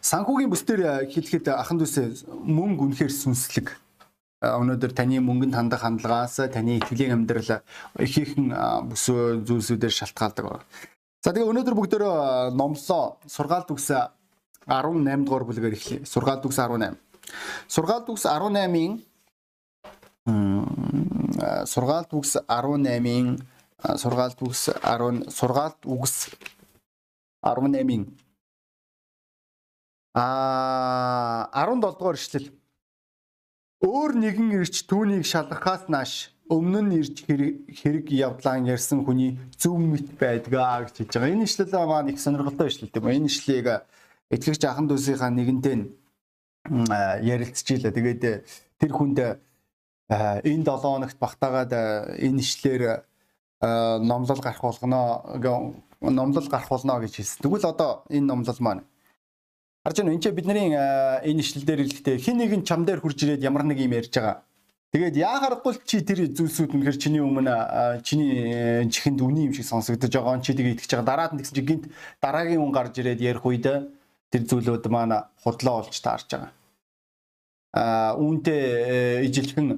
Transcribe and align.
Санхүүгийн 0.00 0.50
бүс 0.50 0.62
дээр 0.66 1.08
хэлэхэд 1.08 1.48
ахын 1.52 1.78
дүүсээ 1.78 2.30
мөнгө 2.44 2.82
үнэхээр 2.88 3.12
сүнслэг. 3.12 3.68
Өнөөдөр 4.38 4.92
таны 4.94 5.18
мөнгөнд 5.18 5.54
хандах 5.54 5.82
хандлагаас 5.82 6.38
таны 6.54 6.78
итгэлийн 6.78 7.14
амьдрал 7.16 7.62
ихээхэн 7.98 8.54
бүсөө 8.86 9.42
зүйлсүүдээр 9.42 9.94
шалтгаалдаг. 9.94 10.62
За 11.24 11.34
тэгээ 11.34 11.50
өнөөдөр 11.50 11.74
бүгдөө 11.74 12.54
номлоо 12.54 13.18
сургаалт 13.26 13.74
үгс 13.74 13.90
18 14.70 15.26
дугаар 15.26 15.44
бүлгээр 15.48 15.74
эхлэе. 15.74 16.06
Сургаалт 16.06 16.46
үгс 16.46 16.58
18. 16.62 16.94
Сургаалт 17.66 18.06
үгс 18.14 18.24
18-ийн 18.30 19.02
сургаалт 21.66 22.10
үгс 22.14 22.36
18-ийн 22.46 23.42
сургаалт 23.98 24.38
үгс 24.42 24.70
10 24.70 25.30
сургаалт 25.32 25.80
үгс 25.82 26.30
18-ийн 27.42 28.06
а 30.14 31.50
17 31.52 31.80
дугаар 31.98 32.16
ишлэл 32.16 32.48
өөр 33.84 34.10
нэгэн 34.18 34.50
ирч 34.58 34.84
түүнийг 34.90 35.24
шалгахаас 35.28 35.86
нааш 35.92 36.34
өмнө 36.48 36.80
нь 36.82 36.96
ирж 36.98 37.16
хэрэг 37.28 38.08
явдлаа 38.08 38.58
ярьсан 38.64 39.04
хүний 39.04 39.36
зөв 39.60 39.76
мэт 39.76 40.16
байдгаа 40.16 40.88
гэж 40.88 40.96
хэлж 40.96 41.12
байгаа. 41.14 41.34
Энэ 41.36 41.44
ишлэл 41.44 41.72
маань 41.86 42.10
их 42.10 42.18
сонирхолтой 42.20 42.68
ишлэл 42.72 42.90
тийм 42.90 43.04
үү? 43.04 43.16
Энэ 43.20 43.28
ишлэлийг 43.28 43.68
итгэгч 44.32 44.62
ахын 44.64 44.88
дүүсийнхаа 44.88 45.30
нэгэнтэй 45.30 45.76
ярилцчихлаа. 47.22 47.92
Тэгээд 47.92 48.22
тэр 48.80 48.92
хүнд 48.96 49.18
энэ 50.08 50.64
7 50.64 50.80
хоногт 50.80 51.18
багтаагаад 51.20 51.72
энэ 52.16 52.40
ишлэлээр 52.40 53.04
номлол 54.08 54.40
гарах 54.40 54.62
болгоно 54.64 55.28
номлол 56.00 56.48
гарах 56.48 56.68
болно 56.68 57.00
гэж 57.00 57.12
хэлсэн. 57.20 57.42
Тэгвэл 57.44 57.68
одоо 57.68 58.08
энэ 58.08 58.26
номлол 58.26 58.60
маань 58.60 58.82
Харж 59.88 60.04
байна 60.04 60.12
энэ 60.12 60.20
ч 60.20 60.28
бидний 60.36 60.76
энэ 60.76 61.40
ишлэл 61.40 61.64
дээр 61.64 61.80
хэлэхдээ 61.88 62.16
хин 62.20 62.36
нэгэн 62.36 62.60
чам 62.68 62.84
дээр 62.84 63.00
хурж 63.00 63.24
ирээд 63.24 63.40
ямар 63.40 63.64
нэг 63.64 63.80
юм 63.80 63.96
ярьж 63.96 64.12
байгаа. 64.12 64.44
Тэгээд 64.92 65.16
яахааргүй 65.16 65.80
чи 65.88 66.04
тэр 66.04 66.28
зүйлсүүд 66.28 66.76
үнэхэр 66.76 67.00
чиний 67.00 67.24
өмнө 67.24 68.04
чиний 68.04 68.84
чихэнд 68.92 69.24
үний 69.24 69.48
юм 69.48 69.56
шиг 69.56 69.64
сонсогдож 69.64 70.12
байгаа. 70.12 70.44
Чи 70.44 70.52
тэгээ 70.52 70.76
итгэж 70.76 70.92
байгаа. 70.92 71.08
Дараад 71.08 71.32
нь 71.32 71.40
гэсэн 71.40 71.56
чи 71.56 71.64
гинт 71.64 71.84
дараагийн 72.20 72.60
хүн 72.60 72.76
гарч 72.76 73.00
ирээд 73.00 73.24
ярих 73.24 73.48
үед 73.48 73.64
тэр 74.28 74.42
зүйлүүд 74.44 74.84
маань 74.92 75.24
худлаа 75.40 75.80
олж 75.80 75.96
таарч 76.04 76.36
байгаа. 76.36 76.52
Аа 77.72 78.12
үүнтэй 78.20 79.24
ижилхэн 79.24 79.72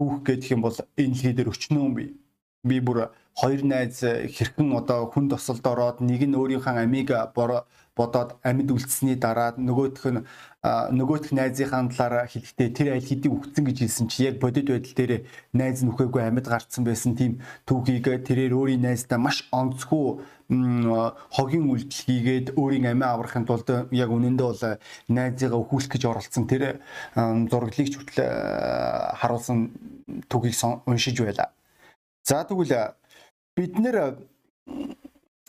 хүүх 0.00 0.16
гэдэг 0.24 0.48
юм 0.56 0.64
бол 0.64 0.76
энэ 0.96 1.12
дэлхий 1.12 1.36
дээр 1.36 1.52
өчнөө 1.52 1.88
би 1.92 2.16
би 2.64 2.80
бүр 2.80 3.08
хоёр 3.40 3.62
найз 3.64 4.00
хэрхэн 4.04 4.76
одоо 4.76 5.08
хүн 5.12 5.28
тосолд 5.32 5.64
ороод 5.64 5.98
нэг 6.04 6.22
нь 6.28 6.36
өөрийнхөө 6.36 6.84
амийг 6.84 7.10
бодоод 7.96 8.30
амьд 8.44 8.68
үлдсэний 8.70 9.16
дараа 9.16 9.56
нөгөөх 9.56 10.04
нь 10.12 10.24
нөгөөх 10.98 11.32
найзынхаа 11.32 11.88
талаараа 11.88 12.26
хэлэхдээ 12.28 12.68
тэр 12.76 12.88
аль 12.96 13.08
хэдийн 13.08 13.34
үхсэн 13.34 13.64
гэж 13.64 13.78
хэлсэн 13.80 14.06
чи 14.12 14.28
яг 14.28 14.36
бодит 14.40 14.68
байдал 14.68 14.96
дээр 14.96 15.12
найз 15.52 15.80
нүхээгүй 15.84 16.22
амьд 16.22 16.46
гарцсан 16.48 16.84
байсан 16.84 17.16
тийм 17.16 17.40
түүхийг 17.68 18.06
тэрээр 18.28 18.52
өөрийн 18.56 18.84
найздаа 18.84 19.18
маш 19.20 19.48
онцгүй 19.52 20.20
хогийн 20.50 21.66
үйлдэл 21.70 22.04
хийгээд 22.06 22.46
өөрийн 22.60 22.86
амиа 22.92 23.14
аврахын 23.14 23.46
тулд 23.48 23.68
яг 23.92 24.10
үнэндээ 24.10 24.48
бол 24.48 24.64
найзыгаа 25.08 25.60
өхүүлэх 25.60 25.92
гэж 25.94 26.02
оролцсон 26.10 26.44
тэр 26.50 26.82
зураглыг 27.14 27.88
ч 27.88 27.94
хүртэл 27.96 28.20
харуулсан 29.20 29.58
түүхийг 30.28 30.56
уншиж 30.86 31.16
байла. 31.22 31.59
За 32.30 32.44
тэгвэл 32.46 32.94
бид 33.58 33.74
нэр 33.74 34.22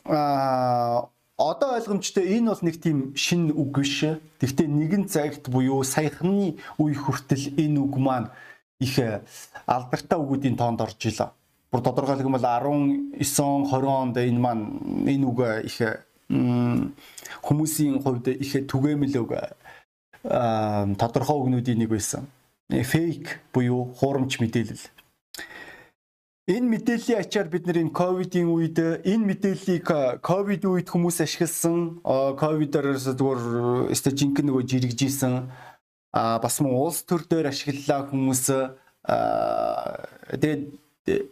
а 0.09 1.05
одоо 1.37 1.77
ойлгомжтой 1.77 2.25
энэ 2.41 2.49
бол 2.49 2.63
нэг 2.65 2.81
тийм 2.81 3.13
шин 3.13 3.53
үг 3.53 3.69
биш. 3.77 4.01
Гэхдээ 4.41 4.65
нэгэн 4.65 5.05
цагт 5.05 5.53
буюу 5.53 5.85
саяхны 5.85 6.57
үе 6.81 6.97
хүртэл 6.97 7.53
энэ 7.53 7.77
үг 7.85 8.01
маань 8.01 8.33
их 8.81 8.97
алдартай 9.69 10.17
үгүүдийн 10.17 10.57
тоонд 10.57 10.81
орж 10.81 11.05
илаа. 11.05 11.37
Бүр 11.69 11.85
тодорхойлох 11.85 12.25
юм 12.25 12.33
бол 12.33 12.49
19 12.49 13.13
20 13.13 13.85
онд 13.85 14.17
энэ 14.17 14.41
маань 14.41 14.65
энэ 15.05 15.25
үг 15.29 15.39
их 15.69 15.77
хүмүүсийн 17.45 18.01
хувьд 18.01 18.25
их 18.41 18.51
түгээмэл 18.65 19.21
үг 19.21 19.31
тодорхой 20.97 21.37
үгнүүдийн 21.45 21.77
нэг 21.77 21.93
байсан. 21.93 22.25
Фейк 22.73 23.37
буюу 23.53 23.93
хуурамч 23.93 24.41
мэдээлэл 24.41 24.81
Энэ 26.51 26.67
мэдээллийн 26.67 27.23
ачаар 27.23 27.47
бид 27.47 27.63
нэр 27.63 27.87
энэ 27.87 27.95
ковидын 27.95 28.51
үед 28.51 28.77
энэ 29.07 29.23
мэдээллийг 29.29 29.87
ковид 30.19 30.63
үед 30.67 30.87
хүмүүс 30.91 31.23
ашигласан 31.23 32.03
ковидоор 32.03 32.99
зүгээр 32.99 33.41
өстө 33.95 34.11
жинхэнэ 34.11 34.51
нөгөө 34.51 34.63
жирэгжсэн 34.67 35.47
а 36.11 36.43
бас 36.43 36.59
мөн 36.59 36.75
улс 36.75 37.07
төр 37.07 37.23
дээр 37.23 37.55
ашиглалаа 37.55 38.11
хүмүүс 38.11 38.43
тэгээд 40.43 40.63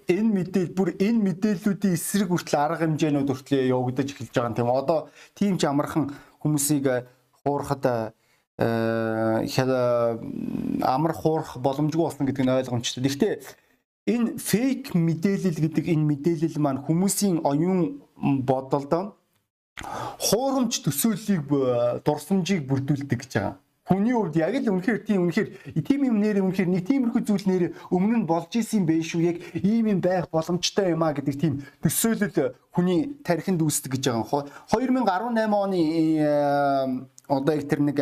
энэ 0.08 0.30
мэдээлэл 0.40 0.78
бүр 0.80 0.96
энэ 0.96 1.20
мэдээллүүдийн 1.28 2.00
эсрэг 2.00 2.32
хүртэл 2.32 2.56
арга 2.56 2.88
хэмжээнүүд 2.88 3.28
хүртэл 3.28 3.76
явагдаж 3.76 4.08
эхэлж 4.16 4.32
байгаа 4.32 4.50
юм 4.50 4.56
тийм 4.56 4.72
одоо 4.72 5.00
тийм 5.36 5.60
ч 5.60 5.68
амархан 5.68 6.16
хүмүүсийг 6.40 6.88
хуурахад 7.44 8.16
амар 10.96 11.14
хуурах 11.14 11.60
боломжгүй 11.60 12.04
болсон 12.08 12.24
гэдэг 12.24 12.44
нь 12.44 12.56
ойлгомжтой. 12.56 13.04
Гэхдээ 13.04 13.36
энэ 14.08 14.38
фейк 14.38 14.96
мэдээлэл 14.96 15.60
гэдэг 15.60 15.86
энэ 15.92 16.06
мэдээлэл 16.08 16.58
маань 16.60 16.84
хүмүүсийн 16.86 17.44
оюун 17.44 18.02
бодолд 18.46 19.16
хуурамч 20.20 20.84
төсөөллийг 20.84 21.44
дурсамжийг 22.04 22.68
бүрдүүлдэг 22.68 23.20
гэж 23.20 23.32
байгаа. 23.36 23.56
Хүний 23.90 24.14
хувьд 24.14 24.38
яг 24.38 24.54
л 24.54 24.70
үнэхээр 24.70 25.00
тийм 25.02 25.26
үнэхээр 25.26 25.50
тийм 25.82 26.02
юм 26.06 26.22
нэр 26.22 26.46
үнэхээр 26.46 26.70
нэг 26.70 26.86
тиймэрхүү 26.86 27.22
зүйл 27.26 27.46
нэр 27.50 27.64
өмнө 27.90 28.22
нь 28.22 28.30
болж 28.30 28.54
исэн 28.54 28.86
байх 28.86 29.02
шүү 29.02 29.22
яг 29.26 29.38
ийм 29.58 29.98
юм 29.98 30.00
байх 30.04 30.30
боломжтой 30.30 30.94
юм 30.94 31.02
а 31.02 31.10
гэдэг 31.10 31.36
тийм 31.42 31.66
төсөөлөл 31.82 32.54
хүний 32.70 33.18
тархинд 33.26 33.58
үүсдэг 33.66 33.98
гэж 33.98 34.14
байгаа. 34.14 34.46
2018 34.70 35.50
оны 35.50 35.82
одоо 37.26 37.54
яг 37.58 37.66
тэр 37.66 37.82
нэг 37.82 37.98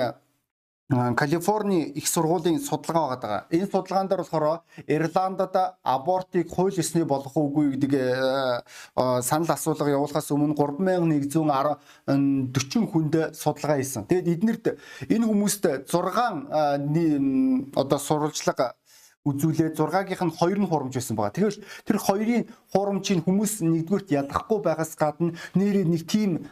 Калифорни 0.90 1.84
их 1.84 2.08
сургуулийн 2.08 2.62
судалгаа 2.62 3.18
байгаа. 3.18 3.48
Энэ 3.52 3.68
судалгаан 3.68 4.08
дээр 4.08 4.24
болохоор 4.24 4.62
Ирландад 4.88 5.76
абортыг 5.84 6.48
хууль 6.48 6.80
ёсны 6.80 7.04
болох 7.04 7.36
уугүй 7.36 7.76
гэдэг 7.76 7.94
э, 7.94 8.64
э, 8.96 9.22
санал 9.22 9.52
асуулга 9.52 9.92
явуулахаас 9.92 10.32
өмнө 10.32 10.56
3140 10.56 12.88
хүнд 12.88 13.36
судалгаа 13.36 13.84
хийсэн. 13.84 14.08
Тэгэд 14.08 14.32
эднэрт 14.32 14.80
энэ 15.12 15.28
хүмүүст 15.28 15.92
6 15.92 15.92
э, 15.92 17.68
одоо 17.76 18.00
сурвалжлага 18.00 18.80
үзүүлээд 19.28 19.76
6-гийнх 19.76 20.24
нь 20.24 20.34
2 20.40 20.64
нь 20.64 20.70
хурамч 20.72 20.94
байсан 20.96 21.16
байгаа. 21.20 21.36
Тэгвэл 21.36 21.60
тэр 21.84 21.98
хоёрын 22.00 22.44
хурамчийг 22.72 23.28
хүмүүс 23.28 23.54
нэгдүгürt 23.68 24.16
ядахгүй 24.16 24.60
байгаас 24.64 24.96
гадна 24.96 25.36
нэрээ 25.54 25.86
нэг 25.86 26.08
тийм 26.08 26.48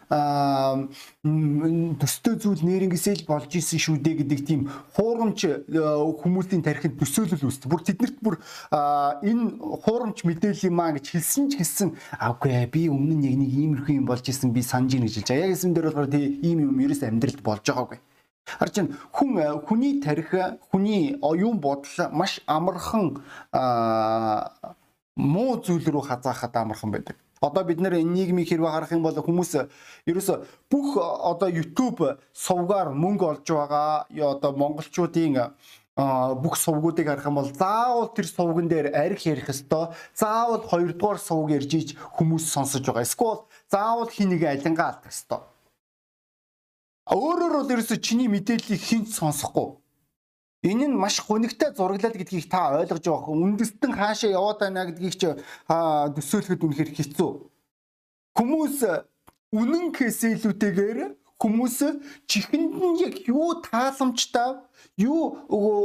төстэй 1.98 2.36
зүйл 2.36 2.62
нэрнгээсээ 2.68 3.24
л 3.24 3.30
болж 3.32 3.52
исэн 3.56 3.80
шүү 3.80 3.98
дээ 4.04 4.16
гэдэг 4.28 4.40
тийм 4.44 4.62
хурамч 4.94 5.40
хүмүүсийн 5.72 6.62
тарихын 6.62 7.00
төсөөлөл 7.00 7.48
үүсдэг. 7.48 7.72
Бүр 7.72 7.82
тэднэрт 7.88 8.18
бүр 8.20 8.36
энэ 9.24 9.58
хурамч 9.84 10.28
мэдээлэл 10.28 10.70
юм 10.70 10.80
аа 10.84 10.94
гэж 11.00 11.16
хэлсэн 11.16 11.50
ч 11.50 11.64
хэлсэн 11.64 11.90
аггүй 12.20 12.68
би 12.76 12.90
өмнө 12.92 13.16
нь 13.16 13.26
яг 13.30 13.36
нэг 13.40 13.52
иймэрхүү 13.56 13.96
юм 14.02 14.06
болж 14.10 14.26
исэн 14.28 14.52
би 14.52 14.62
санаж 14.62 14.96
ийн 14.96 15.08
гэж 15.08 15.16
хэлж. 15.24 15.30
Яг 15.32 15.56
эсэм 15.56 15.74
дээр 15.74 15.90
болохоор 15.90 16.12
тийм 16.12 16.44
ийм 16.44 16.60
юм 16.68 16.80
ерөөс 16.84 17.08
амьдралд 17.08 17.40
болж 17.40 17.64
байгаагүй. 17.64 18.00
Харж 18.46 18.74
байна 18.78 18.98
хүн 19.12 19.30
э, 19.42 19.46
хүний 19.68 20.02
тарих 20.02 20.30
хүний 20.72 21.18
оюун 21.22 21.60
бодол 21.60 22.10
маш 22.12 22.40
амархан 22.46 23.18
муу 25.16 25.52
зүйл 25.66 25.88
рүү 25.90 26.04
хазаахад 26.06 26.56
амархан 26.56 26.92
байдаг. 26.92 27.16
Одоо 27.42 27.64
бид 27.64 27.80
нэр 27.82 28.00
нийгмийн 28.04 28.48
хэрвээ 28.48 28.72
харах 28.72 28.92
юм 28.92 29.04
бол 29.04 29.16
хүмүүс 29.16 29.68
ерөөсө 30.08 30.46
бүх 30.72 30.98
одоо 30.98 31.50
YouTube 31.50 32.18
сувгаар 32.34 32.94
мөнгө 32.94 33.26
олж 33.26 33.48
байгаа 33.50 34.08
одоо 34.08 34.52
монголчуудын 34.56 35.52
бүх 35.96 36.56
сувгуудыг 36.60 37.08
харах 37.08 37.26
юм 37.26 37.36
бол 37.40 37.52
заавал 37.52 38.12
тэр 38.12 38.28
сувган 38.28 38.68
дээр 38.68 38.92
арх 38.96 39.22
ярих 39.26 39.50
ёстой. 39.50 39.96
Заавал 40.14 40.64
хоёрдугаар 40.64 41.20
сувг 41.20 41.52
ярьж 41.52 41.72
иж 41.74 41.90
хүмүүс 41.96 42.46
сонсож 42.52 42.84
байгаа. 42.84 43.04
Эсвэл 43.08 43.48
заавал 43.72 44.10
хин 44.10 44.30
нэг 44.30 44.44
алингаа 44.44 45.00
алдах 45.00 45.12
ёстой. 45.12 45.42
Өөрөөр 47.06 47.54
бол 47.54 47.70
ерөөсө 47.70 48.02
чиний 48.02 48.26
мэдээллийг 48.26 48.82
хинч 48.82 49.14
сонсохгүй. 49.14 49.78
Энэ 50.66 50.90
нь 50.90 50.98
маш 50.98 51.22
гонигтай 51.22 51.70
зураглал 51.78 52.18
гэдгийг 52.18 52.50
та 52.50 52.74
ойлгож 52.82 53.06
байгаа 53.06 53.26
хөө. 53.30 53.38
Үндэстэн 53.46 53.94
хаашаа 53.94 54.34
яваад 54.34 54.60
байна 54.66 54.90
гэдгийг 54.90 55.14
ч 55.14 55.24
төсөөлөхөд 55.30 56.66
үнэхэр 56.66 56.90
хэцүү. 56.98 57.32
Хүмүүс 58.34 58.78
үнэн 59.54 59.94
гэхээс 59.94 60.20
илүүтэйгээр 60.34 61.00
хүмүүс 61.38 61.78
чихэнд 62.26 62.74
нь 62.74 63.00
яг 63.06 63.16
юу 63.30 63.62
тааламжтай 63.62 64.66
юу 64.98 65.38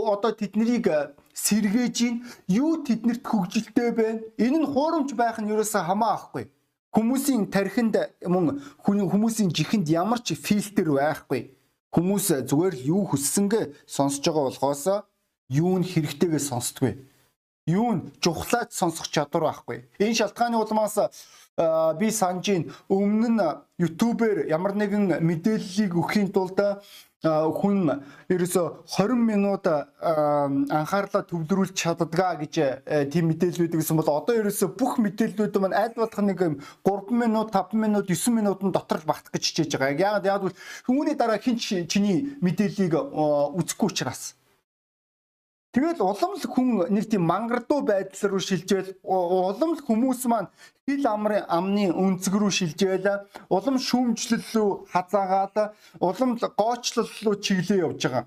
одоо 0.08 0.32
тэднийг 0.32 0.88
сэргээж 1.36 1.96
ийн 2.00 2.16
юу 2.48 2.80
тэднэрт 2.80 3.24
хөгжилтэй 3.28 3.90
байна 3.92 4.24
энэ 4.40 4.58
нь 4.64 4.70
хуурамч 4.72 5.12
байх 5.12 5.36
нь 5.36 5.52
ерөөсөө 5.52 5.82
хамаа 5.84 6.16
ахгүй 6.16 6.48
Хүмүүсийн 6.90 7.46
тархинд 7.54 7.94
мөн 8.26 8.58
хүмүүсийн 8.82 9.54
жихэнд 9.54 9.86
ямар 9.94 10.18
ч 10.18 10.34
фильтр 10.34 10.90
байхгүй. 10.98 11.54
Хүмүүс 11.94 12.46
зүгээр 12.50 12.74
л 12.74 12.86
юу 12.98 13.02
хүссэнгээ 13.10 13.86
сонсож 13.86 14.26
байгаа 14.26 14.50
болохоос 14.50 14.84
юу 15.50 15.78
нь 15.78 15.86
хэрэгтэйгээ 15.86 16.42
сонсдгүй. 16.42 16.92
Юу 17.70 17.90
нь 17.94 18.02
жухлаач 18.18 18.74
сонсох 18.74 19.06
чадвар 19.06 19.54
байхгүй. 19.54 19.86
Энэ 20.02 20.18
шалтгааны 20.18 20.58
улмаас 20.58 20.98
би 21.98 22.10
санджийн 22.10 22.70
өмнө 22.90 23.28
нь 23.38 23.42
YouTube-ээр 23.78 24.50
ямар 24.50 24.74
нэгэн 24.74 25.22
мэдээллийг 25.22 25.94
өгөхийн 25.94 26.34
тулд 26.34 26.58
хүн 27.20 28.00
ерөөсө 28.32 28.62
20 28.96 29.12
минут 29.20 29.68
анхаарлаа 29.68 31.20
төвлөрүүлж 31.28 31.76
чаддгаа 31.76 32.40
гэж 32.40 32.54
тийм 33.12 33.28
мэдээллүүд 33.28 33.76
гэсэн 33.76 34.00
бол 34.00 34.08
одоо 34.08 34.40
ерөөсө 34.40 34.72
бүх 34.72 34.96
мэдээллүүд 35.04 35.60
маань 35.60 35.76
аль 35.76 35.92
болох 36.00 36.24
нэг 36.24 36.40
3 36.80 37.12
минут 37.12 37.52
5 37.52 37.76
минут 37.76 38.08
9 38.08 38.32
минутын 38.32 38.72
дотор 38.72 39.04
л 39.04 39.08
багтах 39.12 39.36
гэж 39.36 39.52
хичээж 39.52 39.76
байгаа. 39.76 40.00
Яг 40.00 40.24
яг 40.24 40.40
бол 40.48 40.56
түүний 40.88 41.12
дараа 41.12 41.36
хин 41.36 41.60
чиний 41.60 42.40
мэдээллийг 42.40 42.96
үзэхгүй 42.96 43.92
учраас 43.92 44.39
Тэгэл 45.70 46.02
улам 46.02 46.34
л 46.34 46.46
хүн 46.50 46.90
нэг 46.90 47.06
тийм 47.06 47.30
мангардуу 47.30 47.86
байдал 47.86 48.34
руу 48.34 48.42
шилжээл 48.42 48.98
улам 49.06 49.78
л 49.78 49.82
хүмүүс 49.86 50.26
маань 50.26 50.50
хил 50.82 51.06
амрын 51.06 51.46
амны 51.46 51.94
өнцөг 51.94 52.34
рүү 52.34 52.50
шилжээл 52.50 53.06
улам 53.46 53.78
шүүмжлэл 53.78 54.50
рүү 54.50 54.70
хазаагаад 54.90 55.78
улам 56.02 56.30
л 56.34 56.42
гоочлол 56.58 57.06
руу 57.22 57.36
чиглээ 57.38 57.86
явж 57.86 58.02
байгаа. 58.02 58.26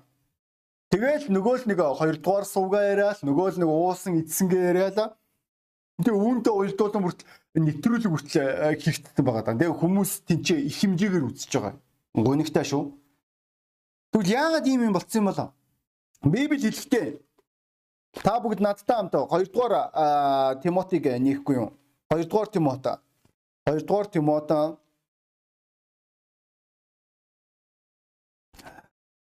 Тэгэл 0.88 1.28
нөгөө 1.36 1.54
л 1.60 1.68
нэг 1.68 1.80
хоёрдугаар 1.84 2.46
сувгаа 2.48 2.82
яриад 2.96 3.20
нөгөө 3.20 3.46
л 3.52 3.60
нэг 3.60 3.68
уусан 3.68 4.24
эдсэнгээ 4.24 4.64
яриад 4.72 5.12
тэгээ 6.00 6.16
үүнтэй 6.16 6.54
уялдуулан 6.54 7.04
бүртэл 7.04 7.28
нэвтрүүлэг 7.60 8.08
хүртэл 8.08 8.40
э, 8.40 8.78
хийгдсэн 8.80 9.20
байгаа 9.20 9.44
даа. 9.52 9.58
Тэгээ 9.60 9.80
хүмүүс 9.84 10.10
тэнцээ 10.32 10.58
их 10.64 10.76
хэмжээгээр 10.80 11.28
үзэж 11.28 11.50
байгаа. 11.60 11.76
Гонигтай 12.16 12.64
шүү. 12.64 12.88
Тэгвэл 14.16 14.32
яагаад 14.32 14.64
ийм 14.64 14.88
юм 14.88 14.94
болцсон 14.96 15.20
юм 15.20 15.28
бол? 15.28 15.52
Библи 16.24 16.56
хэлэхдээ 16.56 17.06
Та 18.22 18.38
бүгд 18.40 18.60
надтай 18.60 18.96
хамт 18.96 19.14
2 19.14 19.50
дугаар 19.52 20.60
Тимотиг 20.62 21.04
нээхгүй 21.06 21.56
юу? 21.58 21.72
2 22.12 22.28
дугаар 22.30 22.48
Тимот. 22.48 22.86
2 23.66 23.80
дугаар 23.86 24.06
Тимот 24.06 24.50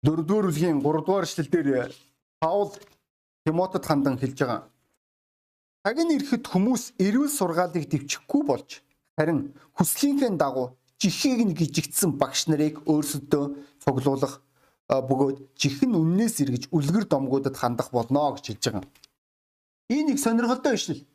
4 0.02 0.24
дугаар 0.24 0.46
бүлгийн 0.48 0.80
3 0.80 1.04
дугаар 1.06 1.24
эшлэлдэр 1.28 1.94
Паул 2.40 2.72
Тимотед 3.44 3.84
хандан 3.86 4.16
хэлж 4.18 4.38
байгаа. 4.40 4.68
Цаг 5.84 5.96
нь 6.00 6.14
ирэхэд 6.16 6.44
хүмүүс 6.48 6.96
эрүүл 7.00 7.32
сургаалыг 7.32 7.84
дэвчихгүй 7.88 8.42
болж 8.44 8.80
харин 9.16 9.52
хүслийнхээ 9.76 10.32
дагуу 10.36 10.76
жихийг 11.00 11.40
нь 11.44 11.56
гижигдсэн 11.56 12.16
багш 12.20 12.48
нарыг 12.48 12.84
өөрсөдөө 12.84 13.44
цуглуулах 13.84 14.40
бөгөөд 14.90 15.54
чихэн 15.54 15.94
үннээс 15.94 16.42
эргэж 16.42 16.64
үлгэр 16.74 17.06
домгуудад 17.06 17.54
хандах 17.54 17.94
болно 17.94 18.34
гэж 18.34 18.58
хэлж 18.58 18.64
байгаа. 18.66 18.90
Энэ 19.90 20.12
их 20.14 20.18
сонирхолтой 20.18 20.74
ишлэл. 20.74 21.06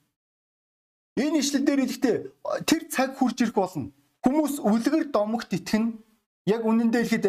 Энэ 1.20 1.40
ишлэл 1.40 1.68
дээр 1.68 1.82
хэлэхдээ 1.84 2.18
тэр 2.64 2.82
цаг 2.88 3.20
хурж 3.20 3.44
ирэх 3.44 3.56
болно. 3.56 3.92
Хүмүүс 4.24 4.64
үлгэр 4.64 5.12
домогт 5.12 5.52
итгэн 5.52 6.00
яг 6.48 6.62
үнэндээ 6.64 7.04
хэлэхэд 7.04 7.26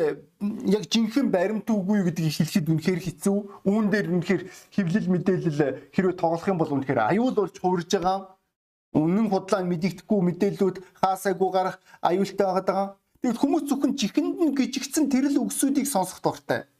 яг 0.70 0.84
жинхэнэ 0.86 1.34
баримт 1.34 1.66
үгүй 1.66 2.04
гэдгийг 2.06 2.34
хэлэхэд 2.36 2.70
үнэхээр 2.70 3.00
хэцүү. 3.00 3.38
Үүн 3.64 3.86
дээр 3.90 4.06
үнэхээр 4.12 4.42
хэвлэл 4.70 5.08
мэдээлэл 5.08 5.60
хэрвээ 5.94 6.16
тоглох 6.20 6.46
юм 6.46 6.58
бол 6.62 6.74
үнэхээр 6.78 7.10
аюул 7.10 7.34
болж 7.34 7.56
хувирж 7.58 7.90
байгаа. 7.96 8.36
Үнэн 8.92 9.26
худлаа 9.32 9.62
мэдэгдэхгүй 9.64 10.20
мэдээллүүд 10.30 10.76
хаасайгүй 11.00 11.50
гарах 11.52 11.76
аюултай 12.00 12.46
байгаа. 12.46 12.88
Тэгвэл 13.26 13.42
хүмүүс 13.42 13.64
зөвхөн 13.66 13.98
чихэнд 13.98 14.38
нь 14.38 14.54
гжигдсэн 14.54 15.10
тэрл 15.10 15.34
үгсүүдийг 15.42 15.90
сонсох 15.90 16.22
дуртай. 16.22 16.70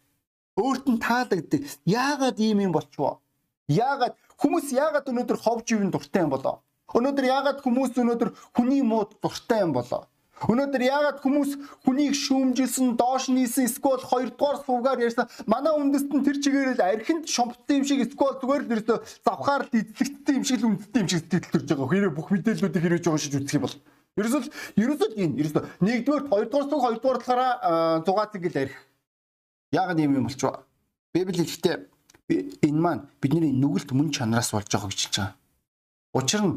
Өөрт 0.55 0.87
нь 0.87 1.03
таалагддаг. 1.03 1.67
Яагаад 1.83 2.39
ийм 2.39 2.63
юм 2.63 2.71
болчихвоо? 2.71 3.19
Яагаад 3.67 4.15
хүмүүс 4.39 4.71
яагаад 4.71 5.11
өнөөдөр 5.11 5.39
ховж 5.43 5.67
ивэн 5.75 5.91
дуртай 5.91 6.23
юм 6.23 6.31
болоо? 6.31 6.63
Өнөөдөр 6.95 7.27
яагаад 7.27 7.59
хүмүүс 7.67 7.99
өнөөдөр 7.99 8.31
хүний 8.55 8.87
мууд 8.87 9.19
дуртай 9.19 9.67
юм 9.67 9.75
болоо? 9.75 10.07
Өнөөдөр 10.47 10.83
яагаад 10.87 11.19
хүмүүс 11.27 11.51
хүнийг 11.83 12.15
шүүмжилсэн, 12.15 12.95
доош 12.95 13.27
нийсэн, 13.27 13.67
эсвэл 13.67 14.07
хоёрдугаар 14.07 14.63
сувгаар 14.63 15.03
ярьсан 15.03 15.27
манай 15.51 15.75
үндэст 15.75 16.15
нь 16.15 16.23
тэр 16.23 16.39
чигээрэл 16.47 16.79
архинд 16.79 17.27
шомпцсон 17.27 17.83
юм 17.83 17.85
шиг 17.89 18.07
эсвэл 18.07 18.39
зүгээр 18.39 18.63
л 18.69 18.73
ерөөсө 18.77 18.97
завхаар 19.27 19.67
л 19.67 19.75
эзлэгдсэн 19.75 20.37
юм 20.39 20.45
шиг 20.47 20.61
л 20.63 20.69
үндэстэй 20.71 21.01
юм 21.03 21.09
шиг 21.11 21.21
сэтгэл 21.27 21.53
төрж 21.57 21.69
байгаа. 21.73 21.91
Хэрэг 21.91 22.13
бүх 22.15 22.29
мэдээллүүдийг 22.31 22.85
хэрэгж 22.85 23.05
байгаа 23.09 23.23
шиг 23.25 23.35
үзэх 23.35 23.57
юм 23.57 23.65
бол 23.65 23.77
Ерөөсөл 24.17 24.49
ерөөсөл 24.81 25.13
энэ 25.21 25.37
ерөөсөө 25.45 25.63
нэгдүгээр 25.85 26.25
хоёрдугаар 26.33 26.69
цаг 26.73 26.81
хоёрдугаар 26.81 27.21
талаараа 27.21 28.01
зугаацыг 28.01 28.49
л 28.49 28.61
арих. 28.65 28.77
Яагаад 29.77 30.01
юм 30.01 30.17
юм 30.17 30.25
болчихоо? 30.25 30.65
Библи 31.13 31.45
хэлэхдээ 31.45 31.77
энэ 32.65 32.81
маань 32.81 33.07
бидний 33.21 33.53
нүгэлт 33.53 33.93
мөн 33.93 34.09
чанараас 34.17 34.57
болж 34.57 34.73
байгаа 34.73 34.89
гэж 34.89 35.01
хэлж 35.05 35.17
байгаа. 35.21 35.37
Учир 36.17 36.43
нь 36.49 36.57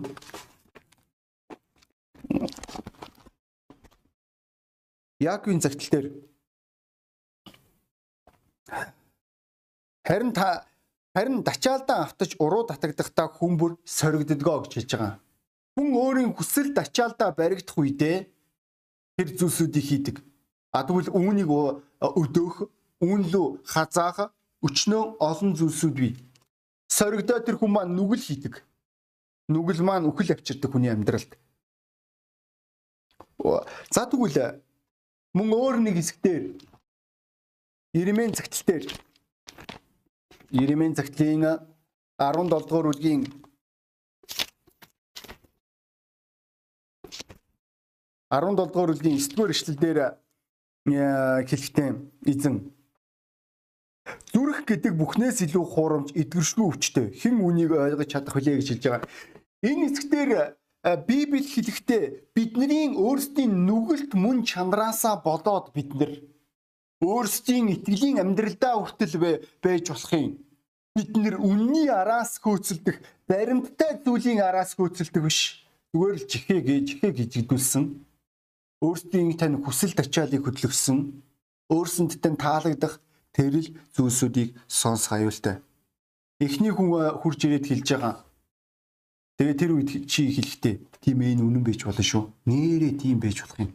Яаковын 5.19 5.59
загтал 5.59 5.91
дээр 5.91 6.07
харин 10.07 10.31
та 10.31 10.63
харин 11.11 11.43
дачаалдаа 11.43 12.07
автаж 12.07 12.39
уруу 12.39 12.63
татагдахдаа 12.63 13.27
хүмүүр 13.27 13.75
соригддгоо 13.83 14.63
гэж 14.63 14.73
хэлж 14.79 14.91
байгаа. 14.95 15.19
Хүн 15.79 15.95
өөрийн 15.95 16.35
хүсэлд 16.35 16.75
ачаалдаа 16.75 17.31
баригдах 17.31 17.79
үедээ 17.79 18.27
тэр 19.15 19.29
зүйлсүүдийг 19.39 19.85
хийдэг. 19.87 20.15
А 20.75 20.83
тэгвэл 20.83 21.07
үүнийг 21.07 21.47
өдөөх, 22.03 22.67
үүнлүү 22.99 23.63
хазаах 23.63 24.35
өчнөө 24.59 25.23
олон 25.23 25.55
зүйлсүүд 25.55 25.95
бий. 25.95 26.19
Соригдоо 26.91 27.39
тэр 27.39 27.55
хүн 27.55 27.71
маань 27.71 27.95
нүгэл 27.95 28.27
хийдэг. 28.27 28.59
Нүгэл 29.47 29.79
маань 29.87 30.11
үхэл 30.11 30.35
авчирдаг 30.35 30.67
хүний 30.67 30.91
амьдралд. 30.91 31.39
За 33.87 34.03
тэгвэл 34.03 34.59
мөн 35.31 35.47
өөр 35.47 35.79
нэг 35.79 35.95
хэсгээр 35.95 36.59
Иремэн 37.95 38.35
цагтл 38.35 38.67
дээр 38.67 38.85
Иремэн 40.51 40.91
цагтлын 40.99 41.55
17 42.19 42.67
дугаар 42.67 42.91
бүлгийн 42.91 43.23
17 48.29 48.69
дугаар 48.69 48.93
бүлгийн 48.93 49.17
9 49.17 49.33
дугаар 49.33 49.53
эшлэлдэр 49.57 49.97
э, 50.05 50.09
хэлэхдээ 51.49 51.89
эзэн 52.29 52.55
зүрх 54.29 54.69
гэдэг 54.69 54.93
бүхнээс 55.01 55.41
илүү 55.49 55.65
хуурамч 55.65 56.09
эдгэршгүй 56.13 56.65
өвчтэй 56.69 57.07
хэн 57.17 57.41
үнийг 57.41 57.73
ойлгож 57.73 58.09
чадах 58.09 58.37
вүлээ 58.37 58.61
гэж 58.61 58.67
хэлж 58.69 58.83
байгаа. 58.85 59.09
Энэ 59.65 59.85
хэсгээр 59.89 60.31
э, 60.37 60.45
Библи 61.09 61.41
хэлэхдээ 61.41 62.03
бидний 62.37 62.93
өөрсдийн 62.93 63.65
нүгэлт 63.65 64.13
мөн 64.13 64.45
чанараасаа 64.45 65.25
болоод 65.25 65.73
бид 65.73 65.89
нар 65.97 66.13
өөрсдийн 67.01 67.73
итгэлийн 67.73 68.21
амьдралдаа 68.21 68.77
хүртэл 68.77 69.41
байж 69.57 69.85
болох 69.89 70.13
юм. 70.13 70.37
Бид 70.93 71.11
нэр 71.17 71.41
үнний 71.41 71.89
араас 71.89 72.37
хөөцөлдөх, 72.43 72.97
баримттай 73.25 73.97
зүйлийн 74.05 74.41
араас 74.45 74.77
хөөцөлдөх 74.77 75.23
биш. 75.25 75.65
Зүгээр 75.93 76.15
л 76.17 76.29
жихээ 76.29 76.61
гэж 76.61 76.83
жихээ 76.89 77.11
гэж 77.17 77.29
гидүүлсэн 77.39 78.08
өөрсдийн 78.79 79.35
тань 79.35 79.59
хүсэл 79.63 79.93
тачаалыг 79.95 80.43
хөдлөсөн 80.45 80.99
өөрсөнд 81.67 82.23
тань 82.23 82.39
таалагдах 82.39 83.03
тэрл 83.35 83.67
зүйлсүүдийг 83.95 84.55
сонсох 84.67 85.19
аюултай. 85.19 85.59
Эхний 86.39 86.71
хүн 86.71 86.89
хурж 87.19 87.43
ирээд 87.43 87.67
хэлж 87.67 87.87
байгаа. 87.91 88.15
Тэгээ 89.37 89.59
тэр 89.59 89.71
үед 89.75 89.89
чи 90.07 90.31
хэлэхдээ 90.31 90.75
тийм 91.03 91.19
ээ 91.21 91.43
үнэн 91.43 91.63
байж 91.63 91.83
болно 91.83 92.03
шүү. 92.03 92.23
Нэрээ 92.47 92.93
тийм 92.95 93.19
байж 93.19 93.43
болох 93.43 93.59
юм. 93.59 93.71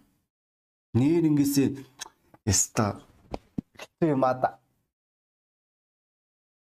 Нэр 0.97 1.29
ингэсээ 1.29 1.69
яста 2.49 3.01
хэцүү 3.77 4.09
юм 4.17 4.25
аа 4.25 4.35
да. 4.41 4.49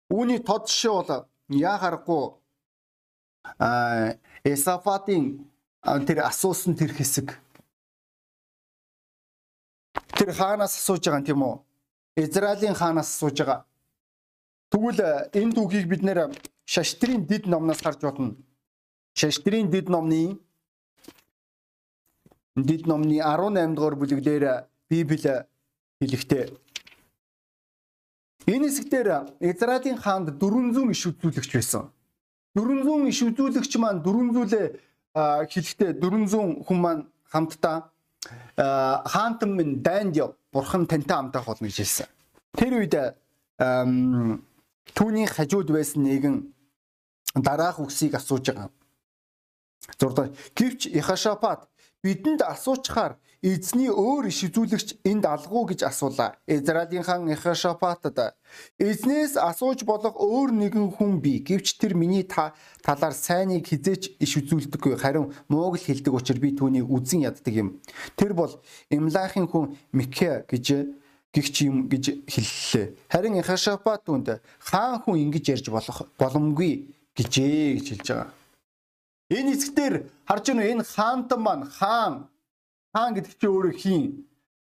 Үүний 0.09 0.41
тод 0.41 0.73
жишээ 0.73 0.93
бол 0.93 1.29
яа 1.53 1.77
харахгүй 1.77 2.25
а 3.59 4.17
Эсафатын 4.45 5.45
тэр 5.83 6.25
асуусан 6.25 6.77
тэр 6.77 6.93
хэсэг 6.97 7.42
тэр 10.17 10.31
хаанаас 10.33 10.77
асууж 10.77 11.03
байгаа 11.05 11.21
юм 11.21 11.27
тийм 11.27 11.43
үү? 11.43 11.57
Израилийн 12.25 12.75
хаанаас 12.75 13.09
асууж 13.15 13.37
байгаа. 13.39 13.65
Тэгвэл 14.71 15.01
э, 15.01 15.29
энэ 15.41 15.55
түүхийг 15.57 15.87
бид 15.89 16.03
нэр 16.03 16.33
Шаштрийн 16.65 17.27
дид 17.27 17.47
номноос 17.47 17.81
харж 17.83 18.01
болно. 18.01 18.37
Шаштрийн 19.15 19.71
дид 19.71 19.89
номны 19.89 20.39
дид 22.57 22.87
номны 22.87 23.21
18 23.21 23.75
дугаар 23.77 23.97
бүлэглэр 23.97 24.45
Библи 24.89 25.45
хэлэхдээ 26.01 26.45
энэ 28.47 28.69
хэсгээр 28.69 29.09
Израилийн 29.41 29.97
хаанд 29.97 30.29
400 30.41 30.91
иш 30.91 31.03
үзүүлэгч 31.07 31.53
байсан. 31.53 31.93
400 32.57 33.09
иш 33.09 33.21
үзүүлэгч 33.23 33.73
маань 33.79 34.03
400-ээ 34.05 34.67
хэлэхдээ 35.53 35.91
400 36.01 36.65
хүн 36.67 36.79
маань 36.81 37.03
хамтдаа 37.29 37.92
хаантан 38.57 39.57
минь 39.57 39.83
дайнд 39.83 40.17
яв 40.17 40.37
бурхан 40.53 40.87
тантай 40.87 41.17
хамтах 41.17 41.47
болно 41.47 41.67
гэж 41.67 41.77
хэлсэн. 41.77 42.07
Тэр 42.57 42.73
үед 42.83 42.95
түүний 44.95 45.27
хажууд 45.27 45.69
байсан 45.71 46.03
нэгэн 46.05 46.37
дараах 47.35 47.81
үгсийг 47.81 48.15
асууж 48.15 48.53
байгаа. 48.53 48.71
6 49.99 50.15
дахь 50.15 50.33
гэвч 50.55 50.87
Яхашапат 50.87 51.69
бидэнд 52.03 52.43
асуучхаар 52.43 53.17
эзний 53.43 53.91
өөр 53.91 54.31
иш 54.31 54.47
үзүүлэгч 54.47 55.03
энд 55.03 55.27
алгуу 55.27 55.67
гэж 55.67 55.83
асуулаа. 55.87 56.39
Израилийн 56.47 57.03
хан 57.03 57.27
Яхашапатад 57.27 58.39
эзнээс 58.79 59.35
асууж 59.35 59.83
болох 59.83 60.15
өөр 60.15 60.55
нэгэн 60.55 60.95
хүн 60.95 61.19
бий. 61.19 61.43
Гэвч 61.43 61.79
тэр 61.83 61.99
миний 61.99 62.23
та 62.23 62.55
талаар 62.87 63.15
сайныг 63.15 63.67
хизээч 63.67 64.19
иш 64.23 64.33
үзүүлдэггүй. 64.39 64.95
Харин 64.95 65.35
мууг 65.51 65.75
л 65.79 65.83
хэлдэг 65.83 66.15
учраас 66.15 66.39
би 66.39 66.55
түүнийг 66.55 66.87
үзен 66.87 67.27
яддаг 67.27 67.55
юм. 67.55 67.83
Тэр 68.15 68.35
бол 68.35 68.63
Имлахын 68.91 69.51
хүн 69.51 69.75
Микэ 69.91 70.47
гэж 70.47 70.67
гихч 71.35 71.67
юм 71.67 71.91
гэж 71.91 72.23
хэллээ. 72.31 72.87
Харин 73.11 73.43
Яхашапат 73.43 74.07
түнд 74.07 74.39
хаан 74.63 75.03
хүн 75.03 75.19
ингэж 75.19 75.51
ярьж 75.51 75.67
болох 75.71 76.07
боломгүй 76.15 76.95
гэжээ 77.19 77.79
гэж 77.79 77.87
хэлж 77.91 78.07
байгаа. 78.07 78.42
Энэ 79.33 79.57
хэсгээр 79.57 79.95
харж 80.29 80.45
байна 80.49 80.69
энэ 80.73 80.85
хаантан 80.85 81.41
маань 81.41 81.65
хаан 81.79 82.15
Хаан 82.93 83.17
гэдэг 83.17 83.41
чи 83.41 83.49
өөрөө 83.49 83.73
хин. 83.73 84.05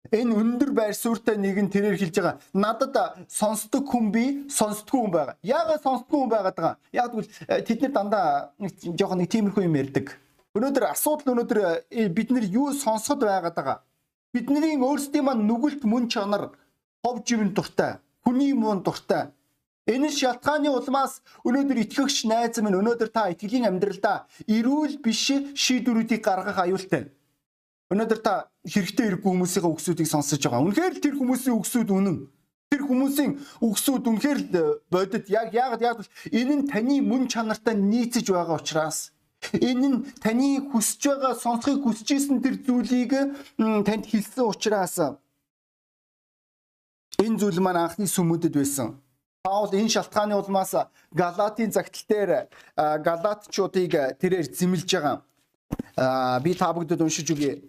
Энэ 0.09 0.33
өндөр 0.33 0.73
байр 0.73 0.97
суурьтай 0.97 1.37
нэг 1.37 1.61
нь 1.61 1.69
тэрээр 1.69 2.01
хэлж 2.01 2.17
байгаа. 2.17 2.41
Надад 2.57 2.97
сонсдог 3.29 3.85
хүн 3.85 4.09
би, 4.09 4.49
сонсдгүй 4.49 4.97
хүн 4.97 5.13
байгаа. 5.13 5.37
Яагаад 5.45 5.85
сонсдгүй 5.85 6.19
хүн 6.25 6.33
байгаад 6.33 6.57
байгаа? 6.57 6.77
Яг 6.93 7.13
тэгвэл 7.13 7.29
э, 7.53 7.61
тэд 7.61 7.81
нар 7.85 7.93
дандаа 7.93 8.27
жоохон 8.81 9.21
нэг 9.21 9.29
тиймэрхүү 9.29 9.65
юм 9.69 9.77
ярьдаг. 9.77 10.17
Өнөөдөр 10.57 10.85
асуудал 10.89 11.37
өнөөдөр 11.37 11.61
э, 11.93 12.09
бид 12.09 12.33
нар 12.33 12.49
юу 12.49 12.73
сонсоход 12.73 13.29
байгаад 13.29 13.57
байгаа? 13.61 13.79
Бидний 14.33 14.81
өөрсдийн 14.81 15.25
маань 15.29 15.45
нүгэлт 15.45 15.85
мөн 15.85 16.09
чанар 16.09 16.57
хов 17.05 17.21
живэн 17.29 17.53
дуртай, 17.53 18.01
хүний 18.25 18.57
мөн 18.57 18.81
дуртай. 18.81 19.37
Энэ 19.85 20.09
шалтгааны 20.17 20.73
улмаас 20.73 21.21
өнөөдөр 21.45 21.79
итгэгч 21.85 22.25
найз 22.25 22.57
минь 22.65 22.79
өнөөдөр 22.81 23.11
та 23.13 23.29
итгэлийн 23.29 23.69
амьдралдаа 23.69 24.25
эрүүл 24.49 24.97
биш 25.05 25.29
шийдвэрүүдийг 25.53 26.25
гаргах 26.25 26.57
аюултай. 26.65 27.13
Өнөөдөр 27.93 28.21
та 28.25 28.49
хэрэгтэй 28.65 29.13
хэрэггүй 29.13 29.29
хүмүүсийн 29.29 29.69
үгсүүдийг 29.69 30.09
сонсож 30.09 30.41
байгаа. 30.41 30.65
Үнэхээр 30.65 30.95
тэр 31.05 31.15
хүмүүсийн 31.21 31.57
үгсүүд 31.61 31.89
үнэн. 31.93 32.17
Тэр 32.73 32.83
хүмүүсийн 32.89 33.33
үгсүүд 33.61 34.05
үнэхээр 34.09 34.41
л 34.41 34.81
бодит 34.89 35.29
яг 35.29 35.53
яг 35.53 35.77
яг 35.85 36.01
энэ 36.33 36.65
нь 36.65 36.65
таны 36.65 37.05
мөн 37.05 37.29
чанартай 37.29 37.77
нийцэж 37.77 38.33
байгаа 38.33 38.57
учраас 38.57 39.13
энэ 39.53 39.89
нь 39.93 39.99
таны 40.17 40.65
хүсэж 40.73 41.13
байгаа 41.13 41.37
сонсохыг 41.37 41.85
хүсэж 41.85 42.09
исэн 42.17 42.41
тэр 42.41 42.57
зүйлийг 42.65 43.13
танд 43.61 44.05
хэлсэн 44.09 44.49
учраас 44.49 44.97
энэ 47.21 47.37
зүйл 47.37 47.61
маань 47.61 47.85
анхны 47.85 48.09
сүмүүдэд 48.09 48.57
байсан. 48.57 49.04
Паул 49.45 49.69
энэ 49.77 49.93
шалтгааны 49.93 50.35
улмаас 50.41 50.73
Галатийн 51.13 51.71
загтал 51.71 52.05
дээр 52.09 52.31
Галатчуудыг 52.77 54.17
тэрээр 54.17 54.49
зэмлж 54.49 54.89
байгаа 54.89 56.41
би 56.41 56.55
та 56.57 56.73
бүгдэд 56.73 57.05
уншиж 57.05 57.29
үгэй. 57.29 57.61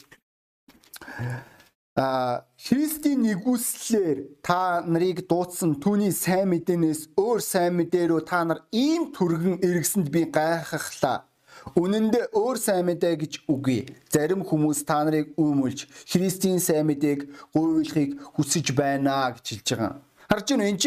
А 2.00 2.48
Христийн 2.56 3.28
нэгүслэр 3.28 4.40
та 4.40 4.88
нарыг 4.88 5.28
дуудсан 5.28 5.76
түүний 5.84 6.16
сайн 6.16 6.56
мэдээнээс 6.56 7.12
өөр 7.20 7.40
сайн 7.44 7.76
мэдээ 7.76 8.08
рүү 8.08 8.24
та 8.24 8.48
нар 8.48 8.64
ийм 8.72 9.12
түргэн 9.12 9.60
эргэсэнд 9.60 10.08
би 10.16 10.32
гайхахлаа. 10.32 11.28
Үнэн 11.76 12.12
дээр 12.12 12.32
өөр 12.36 12.58
сайн 12.60 12.88
мэдээ 12.88 13.16
гэж 13.20 13.34
үгүй. 13.52 13.84
Зарим 14.08 14.48
хүмүүс 14.48 14.84
та 14.88 15.04
нарыг 15.04 15.36
үүмүүлж 15.40 16.08
Христийн 16.08 16.60
сайн 16.60 16.88
мэдээг 16.88 17.52
гуйлахыг 17.56 18.16
хүсэж 18.36 18.76
байна 18.76 19.32
гэж 19.36 19.46
хэлж 19.60 19.68
байгаа. 19.76 19.94
Харж 20.30 20.48
байна. 20.52 20.70
Энэ 20.70 20.82
ч 20.82 20.86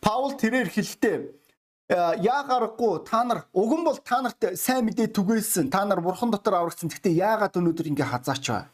Паул 0.00 0.32
тэрээр 0.38 0.68
хэлэхдээ 0.70 1.16
яа 2.24 2.40
гарахгүй 2.48 3.04
та 3.04 3.24
нар 3.24 3.44
уг 3.52 3.72
нь 3.76 3.84
бол 3.84 3.98
та 4.00 4.22
нарт 4.24 4.56
сайн 4.56 4.88
мэдээ 4.88 5.12
түгээсэн 5.12 5.68
та 5.68 5.84
нар 5.84 6.00
бурхан 6.00 6.32
дотор 6.32 6.56
аврагдсан. 6.56 6.88
Гэхдээ 6.88 7.20
яагаад 7.20 7.58
өнөөдөр 7.60 7.86
ингэ 7.92 8.04
хазаач 8.08 8.44
вэ? 8.48 8.64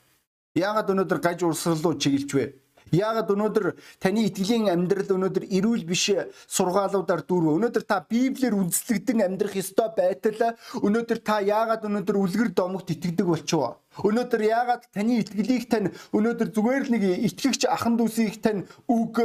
Яагаад 0.54 0.90
өнөөдөр 0.94 1.18
гаж 1.18 1.42
урсгал 1.42 1.82
руу 1.82 1.98
чиглэж 1.98 2.30
вэ 2.30 2.44
яагаад 2.92 3.28
өнөөдөр 3.34 3.66
таны 4.02 4.26
итгэлийн 4.28 4.70
амьдрал 4.70 5.16
өнөөдөр 5.16 5.44
эрүүл 5.46 5.84
биш 5.86 6.10
сургаалуудаар 6.50 7.22
дүүрвэ? 7.26 7.56
Өнөөдөр 7.58 7.84
та 7.86 8.04
библиэр 8.04 8.58
үндэслэгдэн 8.58 9.24
амьдрах 9.26 9.54
ёстой 9.56 9.88
байтал 9.96 10.58
өнөөдөр 10.82 11.18
та 11.22 11.40
яагаад 11.40 11.86
өнөөдөр 11.86 12.16
үлгэр 12.18 12.50
домогт 12.54 12.90
итгэдэг 12.90 13.26
болчихвоо 13.26 13.80
өнөөдөр 13.98 14.42
яагаад 14.46 14.82
таны 14.94 15.20
итгэлийг 15.20 15.66
тань 15.68 15.90
өнөөдөр 16.14 16.48
зүгээр 16.54 16.84
л 16.86 16.92
нэг 16.94 17.02
итгэгч 17.26 17.66
ахан 17.66 17.98
дүүсийг 17.98 18.38
тань 18.38 18.64
үг 18.86 19.18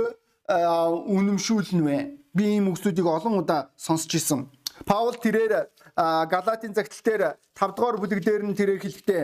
үнэмшүүлнэ 0.50 1.82
вэ? 1.86 1.98
Би 2.36 2.44
ийм 2.58 2.70
үгсүүдийг 2.74 3.08
олон 3.08 3.40
удаа 3.42 3.72
сонсч 3.78 4.18
ирсэн. 4.18 4.50
Паул 4.86 5.16
тэрээр 5.16 5.72
Галатийн 5.96 6.76
загтал 6.76 7.04
дээр 7.06 7.24
5 7.56 7.76
дугаар 7.78 7.98
бүлэг 7.98 8.20
дээр 8.20 8.44
нь 8.44 8.58
тэрээр 8.58 8.84
хэлэхдээ 8.84 9.24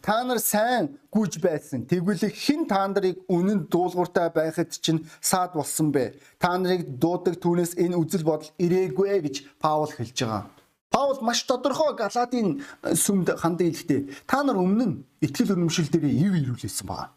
та 0.00 0.24
нар 0.24 0.40
сайн 0.40 0.96
гүйж 1.12 1.40
байсан. 1.42 1.84
Тэгвэл 1.84 2.30
хэн 2.32 2.64
та 2.68 2.86
нарыг 2.88 3.24
үнэн 3.28 3.68
дуулууртай 3.68 4.32
байхад 4.32 4.72
чинь 4.72 5.04
саад 5.20 5.52
болсон 5.54 5.92
бэ? 5.92 6.16
Та 6.40 6.56
нарыг 6.56 6.98
дуудаг 6.98 7.36
түүнээс 7.40 7.76
энэ 7.76 7.98
үзэл 7.98 8.24
бодол 8.24 8.50
ирээгүй 8.58 9.20
гэж 9.20 9.36
Паул 9.60 9.92
хэлж 9.92 10.16
байгаа. 10.24 10.48
Паул 10.94 11.18
маш 11.26 11.42
тодорхой 11.44 11.96
Галатийн 11.98 12.62
сүмд 12.94 13.34
хандаа 13.34 13.66
хэлэхдээ 13.66 14.30
та 14.30 14.46
нар 14.46 14.62
өмнө 14.62 15.02
итгэл 15.20 15.58
үнэмшил 15.58 15.90
дээр 15.90 16.06
ив 16.06 16.32
ирүүлсэн 16.38 16.86
байгаа. 16.86 17.10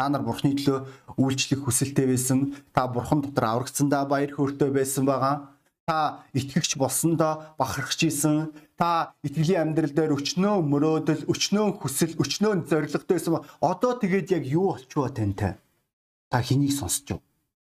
Та 0.00 0.08
нар 0.08 0.24
бурхны 0.24 0.56
төлөө 0.56 1.20
үйлчлэх 1.20 1.60
хүсэлтэй 1.60 2.08
байсан. 2.08 2.56
Та 2.72 2.88
бурхан 2.88 3.20
дотор 3.20 3.44
аврагдсандаа 3.44 4.08
баяр 4.08 4.32
хөөртэй 4.32 4.72
байсан 4.72 5.04
байгаа. 5.04 5.52
Та 5.90 6.22
итгэгч 6.38 6.78
болсондоо 6.78 7.42
бахархж 7.58 8.06
исэн. 8.06 8.54
Та 8.78 9.10
итгэлийн 9.26 9.74
амьдрал 9.74 9.90
дээр 9.90 10.14
өчнөө 10.14 10.62
мөрөөдөл, 10.62 11.26
өчнөө 11.26 11.82
хүсэл, 11.82 12.14
өчнөө 12.14 12.70
зоригтой 12.70 13.18
байсан. 13.18 13.42
Одоо 13.58 13.98
тэгээд 13.98 14.30
яг 14.30 14.46
юу 14.46 14.70
болчихвоо 14.70 15.10
тантай? 15.10 15.58
Та 16.30 16.46
хэнийг 16.46 16.78
сонсч 16.78 17.10
вэ? 17.10 17.18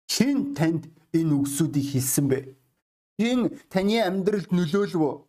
Хэн 0.09 0.57
танд 0.57 0.89
энэ 1.13 1.37
үгсүүдийг 1.37 1.85
хэлсэн 1.85 2.25
бэ? 2.25 2.49
Энэ 3.21 3.53
таны 3.69 4.01
амьдралд 4.01 4.49
нөлөөлөв? 4.49 5.21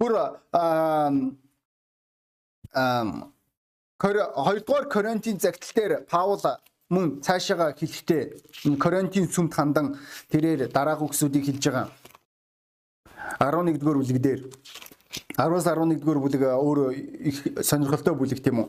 Бүр 0.00 0.12
аа 0.56 1.12
2 4.00 4.64
дугаар 4.64 4.88
Коринтын 4.88 5.36
загтал 5.36 5.76
дээр 5.76 5.92
Паул 6.08 6.40
мөн 6.88 7.20
цаашаага 7.20 7.76
хэлэхдээ 7.76 8.80
Коринтын 8.80 9.28
сүмд 9.28 9.52
хандан 9.52 10.00
тэрээр 10.32 10.72
дараах 10.72 11.04
үгсүүдийг 11.04 11.44
хэлж 11.44 11.68
байгаа. 11.68 11.88
11 13.40 13.80
дугаар 13.80 13.98
бүлэг 13.98 14.20
дээр 14.20 14.40
10-аас 15.40 15.66
11 15.66 16.04
дугаар 16.04 16.20
бүлэг 16.20 16.42
өөрөө 16.44 16.90
их 17.24 17.36
сонирхолтой 17.64 18.14
бүлэг 18.14 18.44
тийм 18.44 18.68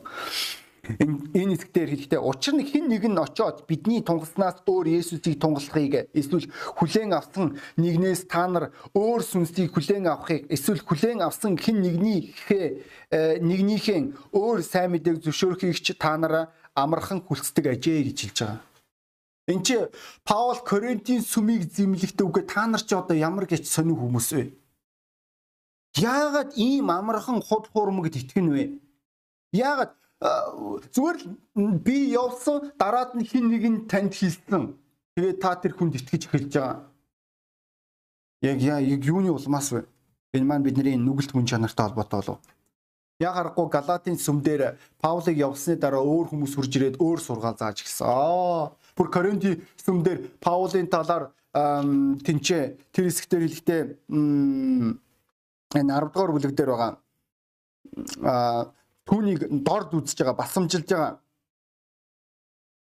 энэ 0.82 1.54
хэсгээр 1.62 1.90
хэлэхдээ 1.94 2.18
учир 2.18 2.58
нь 2.58 2.66
хэн 2.66 2.90
нэг 2.90 3.06
нь 3.06 3.14
очоод 3.14 3.70
бидний 3.70 4.02
тунгалснаас 4.02 4.66
өөр 4.66 4.98
Есүсийг 4.98 5.38
тунгалахыг 5.38 6.10
эсвэл 6.10 6.50
хүлээн 6.74 7.14
авсан 7.14 7.54
нэгнээс 7.78 8.26
та 8.26 8.50
нар 8.50 8.74
өөр 8.90 9.22
сүнсийг 9.22 9.70
хүлээн 9.70 10.10
авахыг 10.10 10.50
эсвэл 10.50 10.82
хүлээн 10.82 11.22
авсан 11.22 11.54
хэн 11.54 11.78
нэгнийхээ 11.86 12.66
э, 13.14 13.38
нэгнийхэн 13.38 14.34
өөр 14.34 14.58
сайн 14.66 14.98
мэдээг 14.98 15.22
зөвшөөрөхийг 15.22 15.78
ч 15.78 15.94
та 15.94 16.18
нараа 16.18 16.50
амархан 16.74 17.22
хүлцдэг 17.22 17.78
ажээ 17.78 18.02
гэж 18.10 18.18
хэлж 18.18 18.38
байгаа. 18.42 18.60
Энд 19.46 19.62
чи 19.66 19.78
Паул 20.26 20.58
Коринтын 20.66 21.22
сүмийг 21.22 21.70
зэмлэхдээ 21.70 22.26
үгүй 22.26 22.42
та 22.42 22.66
нар 22.66 22.82
ч 22.82 22.90
одоо 22.90 23.14
ямар 23.14 23.46
гэж 23.46 23.70
сонир 23.70 23.98
хүмүүс 24.02 24.28
вэ? 24.34 24.61
Яагаад 25.96 26.56
ийм 26.56 26.88
амархан 26.90 27.42
худ 27.44 27.68
хуурмагд 27.68 28.16
итгэн 28.16 28.48
вэ? 28.48 28.64
Яагаад 29.52 29.92
зүгээр 30.94 31.18
л 31.20 31.78
би 31.84 32.14
явсан 32.16 32.72
дараад 32.80 33.12
нь 33.12 33.28
хин 33.28 33.52
нэг 33.52 33.64
нь 33.68 33.84
танд 33.90 34.14
хэлсэн. 34.16 34.72
Тэгээд 35.16 35.38
та 35.42 35.60
тэр 35.60 35.76
хүнд 35.76 36.00
итгэж 36.00 36.22
эхэлж 36.32 36.52
байгаа. 36.56 36.88
Яг 38.40 38.58
яг 38.62 39.04
юуны 39.04 39.28
улмаас 39.28 39.68
вэ? 39.72 39.84
Энэ 40.32 40.48
маань 40.48 40.64
бидний 40.64 40.96
нүгэлт 40.96 41.36
мөн 41.36 41.44
чанартай 41.44 41.84
холбоотой 41.92 42.20
болов. 42.24 42.40
Яг 43.20 43.34
харахгүй 43.36 43.68
Галатийн 43.68 44.16
сүмдэр 44.16 44.80
Паулыг 44.96 45.36
явсны 45.36 45.76
дараа 45.76 46.00
өөр 46.00 46.32
хүмүүс 46.32 46.56
хурж 46.56 46.72
ирээд 46.72 46.96
өөр 46.96 47.20
сургаал 47.20 47.60
зааж 47.60 47.84
гисэн. 47.84 48.08
Аа 48.08 48.72
бүр 48.96 49.08
Коринти 49.12 49.60
сүмдэр 49.84 50.40
Паулын 50.40 50.88
талаар 50.88 51.30
тэнцээ 51.52 52.62
тэр 52.96 53.04
хэсгээр 53.12 53.44
хэлэхдээ 53.44 53.82
энэ 55.74 55.92
10 55.92 56.12
дугаар 56.12 56.32
бүлэг 56.32 56.52
дээр 56.56 56.70
байгаа. 56.72 56.92
Аа 58.22 58.62
түүнийг 59.08 59.40
дорд 59.66 59.90
үзэж 59.96 60.18
байгаа, 60.18 60.40
басамжилж 60.40 60.88
байгаа 60.88 61.12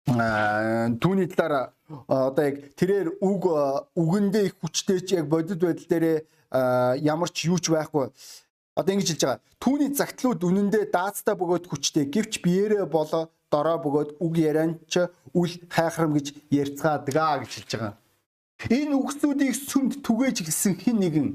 түүний 0.06 1.26
талаар 1.26 1.74
одоо 2.06 2.44
яг 2.46 2.74
тэрээр 2.78 3.18
үг 3.20 3.42
үгэндээ 3.98 4.44
их 4.46 4.54
хүчтэй 4.62 5.02
ч 5.02 5.18
яг 5.18 5.26
бодит 5.26 5.58
байдал 5.58 5.90
дээр 5.90 6.22
ямар 7.02 7.30
ч 7.34 7.50
юу 7.50 7.58
ч 7.58 7.74
байхгүй 7.74 8.14
одоо 8.78 8.92
ингэж 8.94 9.08
хэлж 9.10 9.22
байгаа 9.26 9.42
түүний 9.58 9.90
загтлууд 9.90 10.46
үнэндээ 10.46 10.94
даацтай 10.94 11.34
бөгөөд 11.34 11.66
хүчтэй 11.66 12.06
гэвч 12.06 12.38
биеэрээ 12.38 12.86
болоо 12.86 13.26
дорой 13.50 13.78
бөгөөд 13.82 14.10
үг 14.22 14.34
ярианч 14.38 14.94
үл 15.34 15.52
хайхрам 15.74 16.14
гэж 16.14 16.26
ярьцгаадаг 16.54 17.42
гэж 17.42 17.50
хэлж 17.50 17.70
байгаа. 17.74 17.94
Энэ 18.70 18.94
үгсүүдийг 18.94 19.54
сүмд 19.58 20.06
түгээж 20.06 20.46
гисэн 20.46 20.78
хин 20.78 21.02
нэгэн 21.02 21.28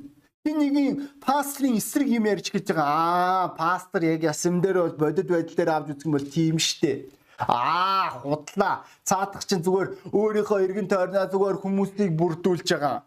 хин 0.45 0.57
нэгэн 0.57 1.21
пастрын 1.21 1.77
эсрэг 1.77 2.09
юм 2.09 2.25
ярьж 2.25 2.49
гэж 2.49 2.73
байгаа. 2.73 2.89
Аа, 2.89 3.47
пастор 3.53 4.01
яг 4.09 4.23
ясам 4.25 4.57
дээр 4.61 4.89
бол 4.89 4.97
бодит 5.05 5.29
байдал 5.29 5.55
дээр 5.55 5.69
авч 5.69 6.01
юм 6.05 6.17
бол 6.17 6.25
тийм 6.25 6.57
штэ. 6.57 7.13
Аа, 7.45 8.09
худлаа. 8.25 8.81
Цаадах 9.05 9.45
чинь 9.45 9.61
зүгээр 9.61 10.09
өөрийнхөө 10.09 10.59
эргэн 10.65 10.89
тойрноо 10.89 11.29
зүгээр 11.29 11.57
хүмүүсийг 11.61 12.11
бүрдүүлж 12.17 12.67
байгаа. 12.73 13.05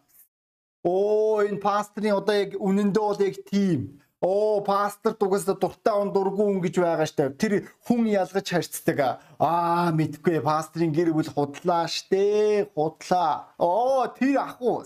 Оо, 0.87 1.43
энэ 1.43 1.59
пастрын 1.59 2.15
одоо 2.15 2.35
яг 2.39 2.51
үнэндээ 2.55 3.03
бол 3.03 3.19
яг 3.19 3.37
тийм 3.51 3.99
Оо 4.25 4.63
пастор 4.65 5.13
дугаас 5.21 5.45
дуртай 5.45 5.93
он 5.93 6.09
дургүй 6.15 6.47
хүн 6.49 6.61
гэж 6.65 6.75
байгаа 6.81 7.05
штэ. 7.05 7.37
Тэр 7.37 7.69
хүн 7.85 8.09
ялгаж 8.09 8.47
харьцдаг. 8.49 9.21
Аа 9.37 9.93
мэдгүй 9.93 10.41
пастрын 10.41 10.97
гэр 10.97 11.13
бүл 11.13 11.29
худлаа 11.29 11.85
штэ. 11.85 12.73
Худлаа. 12.73 13.53
Оо 13.61 14.09
тэр 14.17 14.41
ах 14.41 14.57
уу 14.65 14.81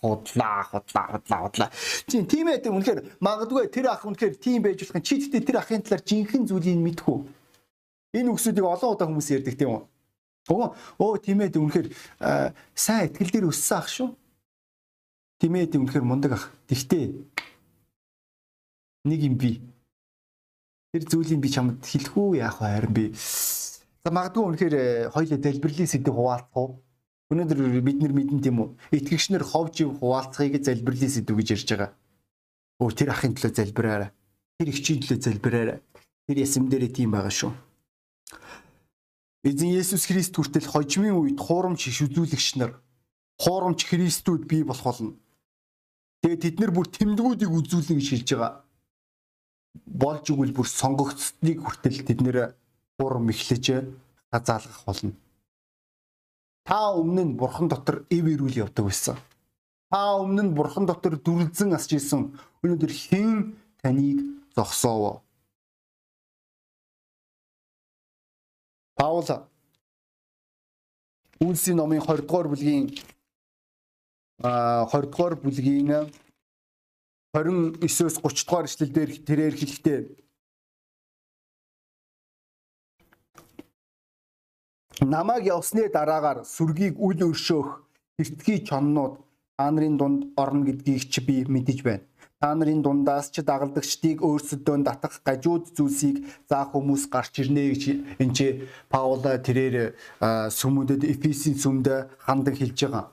худлаа 0.00 0.62
худлаа 0.70 1.06
худлаа 1.12 1.40
худлаа. 1.46 1.70
Чи 2.06 2.22
тийм 2.22 2.48
ээ 2.48 2.66
үнэхээр 2.66 3.00
магадгүй 3.20 3.68
тэр 3.70 3.90
ах 3.90 4.06
үнэхээр 4.06 4.34
тийм 4.38 4.62
байж 4.62 4.86
болох. 4.86 5.02
Чи 5.02 5.18
тэгтээ 5.18 5.42
тэр 5.46 5.58
ахын 5.58 5.82
талаар 5.82 6.02
жинхэнэ 6.06 6.48
зүйлийг 6.48 6.78
мэдхүү. 6.78 7.18
Энэ 8.18 8.30
үгсүүдийг 8.32 8.66
олон 8.66 8.92
удаа 8.94 9.06
хүмүүс 9.10 9.28
ярьдаг 9.34 9.54
тийм 9.58 9.70
үү? 9.74 9.82
Оо 10.48 10.72
оо 11.02 11.16
тийм 11.20 11.44
ээ 11.44 11.52
үнэхээр 11.58 11.88
сайн 12.72 13.10
ихтгэл 13.12 13.32
дээр 13.34 13.50
өссөн 13.52 13.78
ах 13.78 13.88
шүү. 13.90 14.08
Тийм 15.38 15.54
ээ 15.54 15.76
үнэхээр 15.76 16.06
мундаг 16.06 16.32
ах. 16.38 16.50
Тэгтээ 16.70 17.04
нэг 19.08 19.20
юм 19.22 19.36
би. 19.36 19.60
Тэр 20.92 21.04
зүйлийг 21.04 21.40
би 21.44 21.48
чамд 21.52 21.84
хэлэх 21.84 22.16
үү 22.16 22.40
яах 22.40 22.64
вэ 22.64 22.68
харин 22.72 22.94
би. 22.96 23.04
За 23.12 24.08
магадгүй 24.08 24.44
үнэхээр 24.48 24.74
э, 24.74 24.84
хоёул 25.12 25.36
залбирлын 25.36 25.90
сэдв 25.90 26.16
хуваалцах 26.16 26.56
уу? 26.56 26.80
Өнөөдөр 27.28 27.80
бид 27.84 27.98
нар 28.00 28.12
мэдэн 28.16 28.40
тийм 28.40 28.60
үү? 28.60 28.68
Итгэгчнэр 28.96 29.44
ховж 29.44 29.84
ив 29.84 30.00
хуваалцахыг 30.00 30.64
залбирлын 30.64 31.12
сэдв 31.12 31.36
гэж 31.36 31.48
ярьж 31.52 31.68
байгаа. 31.68 31.90
Өө 32.80 32.90
тэр 32.96 33.12
ахын 33.12 33.36
төлөө 33.36 33.52
залбираарай. 33.52 34.10
Тэр 34.56 34.68
ихчийн 34.72 35.00
төлөө 35.04 35.20
залбираарай. 35.20 35.78
Тэр 36.24 36.36
ясам 36.40 36.72
дээрээ 36.72 36.92
тийм 36.96 37.12
байгаа 37.12 37.32
шүү. 37.32 37.52
Эзэн 39.44 39.76
Есүс 39.76 40.08
Христ 40.08 40.34
хүртэл 40.34 40.72
хожимын 40.72 41.20
үед 41.20 41.36
хуурамч 41.36 41.92
иш 41.92 42.00
үзүүлэгч 42.08 42.48
нар 42.56 42.80
хуурамч 43.36 43.84
Христүүд 43.84 44.48
бий 44.48 44.64
болох 44.64 44.88
болно. 44.88 45.12
Тэгээ 46.24 46.42
тэд 46.42 46.56
нар 46.58 46.72
бүр 46.72 46.88
тэмдгүүдийг 46.88 47.52
үзүүлнэ 47.52 48.00
гэж 48.00 48.08
хэлж 48.08 48.28
байгаа 48.34 48.68
болж 49.86 50.30
игэл 50.30 50.52
бүр 50.52 50.68
сонгогдсныг 50.68 51.58
хүртэл 51.62 52.02
тэд 52.06 52.20
нэр 52.22 52.36
урам 52.98 53.30
эхлэж 53.30 53.64
газаалгах 54.32 54.82
болно. 54.86 55.12
Та 56.68 56.92
өмнө 56.92 57.24
нь 57.24 57.36
бурхан 57.40 57.64
дотор 57.72 58.04
эв 58.12 58.24
ирүүл 58.28 58.68
явдаг 58.68 58.84
байсан. 58.84 59.16
Та 59.88 60.20
өмнө 60.20 60.42
нь 60.44 60.52
бурхан 60.52 60.84
дотор 60.84 61.16
дүрлзэн 61.16 61.72
асч 61.72 61.96
исэн. 61.96 62.36
Өнөөдөр 62.60 62.92
хэн 62.92 63.56
таныг 63.80 64.20
зогсоов? 64.52 65.24
Паул 69.00 69.24
Үлсийн 71.40 71.80
номын 71.80 72.04
20 72.04 72.28
дугаар 72.28 72.48
бүлгийн 72.52 72.92
а 74.44 74.84
20 74.92 75.08
дугаар 75.08 75.34
бүлгийн 75.40 75.88
29-өөс 77.32 78.20
30 78.20 78.44
дугаар 78.44 78.66
эшлэл 78.68 78.92
дээр 78.92 79.10
тэрээр 79.24 79.54
хэлэхдээ 79.56 79.98
намайг 85.04 85.46
явсны 85.46 85.88
дараагаар 85.92 86.44
сүргийг 86.44 86.98
үл 86.98 87.20
өршөөх 87.30 87.68
эртгий 88.18 88.58
чоннууд 88.66 89.14
та 89.56 89.70
нарын 89.70 89.96
дунд 89.98 90.20
орно 90.36 90.64
гэдгийг 90.64 91.10
чи 91.10 91.20
би 91.20 91.44
мэдэж 91.46 91.82
байна. 91.82 92.04
Та 92.40 92.54
нарын 92.54 92.82
дундаас 92.82 93.30
ч 93.30 93.42
дагалдагчдыг 93.42 94.22
өөрсөдөө 94.22 94.76
татах 94.86 95.18
гажууд 95.26 95.74
зүйлсийг 95.74 96.22
заах 96.50 96.70
хүмүүс 96.74 97.10
гарч 97.10 97.42
ирнэ 97.42 97.62
гэж 97.74 97.82
энэ 98.22 98.34
чи 98.34 98.46
Паул 98.90 99.22
тэрээр 99.22 99.98
сүмүүдэд 100.58 101.02
Эфесийн 101.02 101.58
сүмд 101.58 101.86
хандан 102.22 102.54
хэлж 102.54 102.78
байгаа. 102.86 103.06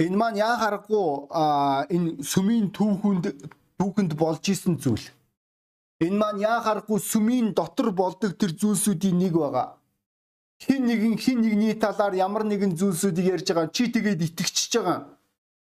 Энэ 0.00 0.16
маань 0.16 0.40
яа 0.40 0.56
харахгүй 0.56 1.28
энэ 1.92 2.24
сүмийн 2.24 2.72
түүхэнд 2.72 3.24
түүхэнд 3.76 4.12
болж 4.16 4.44
исэн 4.48 4.80
зүйл. 4.80 5.04
Энэ 6.00 6.16
маань 6.16 6.40
яа 6.40 6.60
харахгүй 6.64 6.96
сүмийн 6.96 7.52
дотор 7.52 7.92
болдог 7.92 8.32
тэр 8.40 8.56
зүйлсүүдийн 8.56 9.20
нэг 9.20 9.36
байгаа. 9.36 9.76
Хин 10.64 10.88
нэгэн 10.88 11.16
хин 11.20 11.44
нэгний 11.44 11.76
талаар 11.76 12.16
ямар 12.16 12.44
нэгэн 12.48 12.72
зүйлсүүдийг 12.80 13.26
ярьж 13.34 13.46
байгаа 13.52 13.68
чи 13.68 13.92
тэгээд 13.92 14.24
итгэчихэж 14.32 14.72
байгаа. 14.80 14.98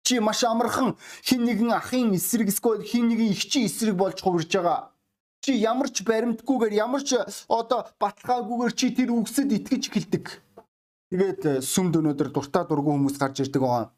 Чи 0.07 0.19
маш 0.23 0.43
амархан 0.47 0.95
хин 1.27 1.43
нэгэн 1.43 1.71
ахын 1.75 2.15
эсрэг 2.15 2.47
эсвэл 2.47 2.79
хин 2.79 3.11
нэгэн 3.11 3.35
ихчийн 3.35 3.67
эсрэг 3.67 3.95
болж 3.99 4.23
хувирж 4.23 4.51
байгаа. 4.55 4.95
Чи 5.43 5.51
ямар 5.59 5.91
ч 5.91 6.07
баримтгүйгээр 6.07 6.73
ямар 6.79 7.03
ч 7.03 7.19
одоо 7.51 7.91
баталгаагүйгээр 7.99 8.73
чи 8.79 8.87
тэр 8.95 9.11
үгсэд 9.11 9.51
итгэж 9.51 9.83
эхэлдэг. 9.91 10.25
Тэгээд 11.11 11.59
сүмд 11.59 11.99
өнөөдөр 11.99 12.29
дуртай 12.31 12.63
дургүй 12.63 12.95
хүмүүс 12.95 13.19
гарч 13.19 13.43
ирдэг 13.43 13.59
байгаа 13.59 13.91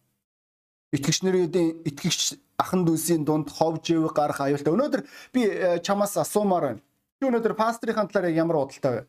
итгэгч 0.94 1.20
нарын 1.26 1.50
итгэгч 1.90 2.38
ахан 2.62 2.86
дүүсийн 2.86 3.26
дунд 3.26 3.50
ховж 3.50 3.92
ив 3.92 4.14
гарах 4.14 4.42
аюултай. 4.42 4.74
Өнөөдөр 4.74 5.02
би 5.34 5.42
э, 5.50 5.80
чамаас 5.82 6.18
асуумаар 6.22 6.64
байна. 6.64 6.82
Чи 7.18 7.28
өнөөдөр 7.28 7.56
пастрийн 7.58 8.08
талаар 8.08 8.30
ямар 8.30 8.62
бодолтой 8.62 8.94
вэ? 8.94 9.02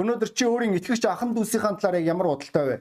Өнөөдөр 0.00 0.30
чи 0.32 0.44
өөрийн 0.48 0.76
итгэгч 0.80 1.04
ахан 1.04 1.36
дүүсийн 1.36 1.76
талаар 1.76 2.00
ямар 2.00 2.32
бодолтой 2.32 2.64
вэ? 2.64 2.76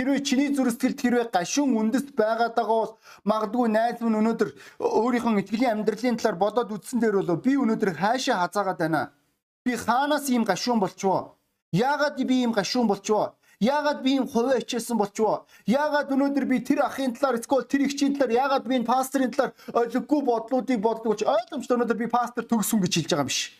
Хэрвээ 0.00 0.24
чиний 0.24 0.48
зүрхсэтгэлд 0.56 1.00
хэрвээ 1.00 1.26
гашуун 1.28 1.76
үндэст 1.76 2.16
байгаад 2.16 2.56
байгаа 2.56 2.78
бол 2.80 2.96
магадгүй 3.28 3.68
найз 3.68 3.98
минь 4.00 4.16
өнөөдөр 4.16 4.48
өөрийнхөө 4.80 5.40
итгэлийн 5.44 5.84
амьдралын 5.84 6.16
талаар 6.16 6.38
бодоод 6.40 6.72
үзсэн 6.72 7.04
дээр 7.04 7.20
бол 7.20 7.36
би 7.36 7.52
өнөөдөр 7.60 7.90
хаашаа 8.00 8.48
хазаагаад 8.48 8.80
байна. 8.80 9.12
Би 9.60 9.76
хаанаас 9.76 10.24
ийм 10.32 10.48
гашуун 10.48 10.80
болчихвоо? 10.80 11.36
Яагаад 11.76 12.16
би 12.16 12.34
ийм 12.40 12.52
гашуун 12.56 12.88
болчихвоо? 12.88 13.36
Яагаад 13.60 14.00
би 14.00 14.16
юм 14.16 14.24
хувиа 14.24 14.56
хичээсэн 14.56 14.96
болчихвоо? 14.96 15.44
Яагаад 15.68 16.08
өнөөдөр 16.08 16.46
би 16.48 16.64
тэр 16.64 16.80
ахын 16.80 17.12
талаар 17.12 17.36
эсвэл 17.36 17.68
тэр 17.68 17.84
ихчийн 17.84 18.16
талаар 18.16 18.32
яагаад 18.32 18.64
би 18.64 18.80
энэ 18.80 18.88
пасторын 18.88 19.28
талаар 19.28 19.52
ойлгохгүй 19.76 20.20
бодлуудыг 20.24 20.80
боддог 20.80 21.20
ч 21.20 21.28
ойлгомжтой 21.28 21.76
өнөөдөр 21.76 21.98
би 22.00 22.08
пастор 22.08 22.48
төгсөн 22.48 22.80
гэж 22.80 22.92
хэлж 22.96 23.10
байгаа 23.12 23.20
юм 23.20 23.28
биш. 23.28 23.52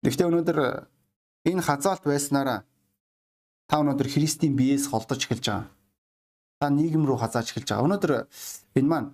Гэхдээ 0.00 0.28
өнөөдөр 0.32 0.58
энэ 1.44 1.60
хазаалт 1.60 2.04
байснараа 2.08 2.64
та 3.68 3.84
өнөөдөр 3.84 4.08
Христийн 4.08 4.56
биеэс 4.56 4.88
холдож 4.88 5.28
эхэлж 5.28 5.44
байгаа. 5.44 5.68
Та 6.56 6.72
нийгэм 6.72 7.04
рүү 7.04 7.20
хазааж 7.20 7.52
эхэлж 7.52 7.68
байгаа. 7.68 7.84
Өнөөдөр 7.84 8.12
энэ 8.80 8.88
маань 8.88 9.12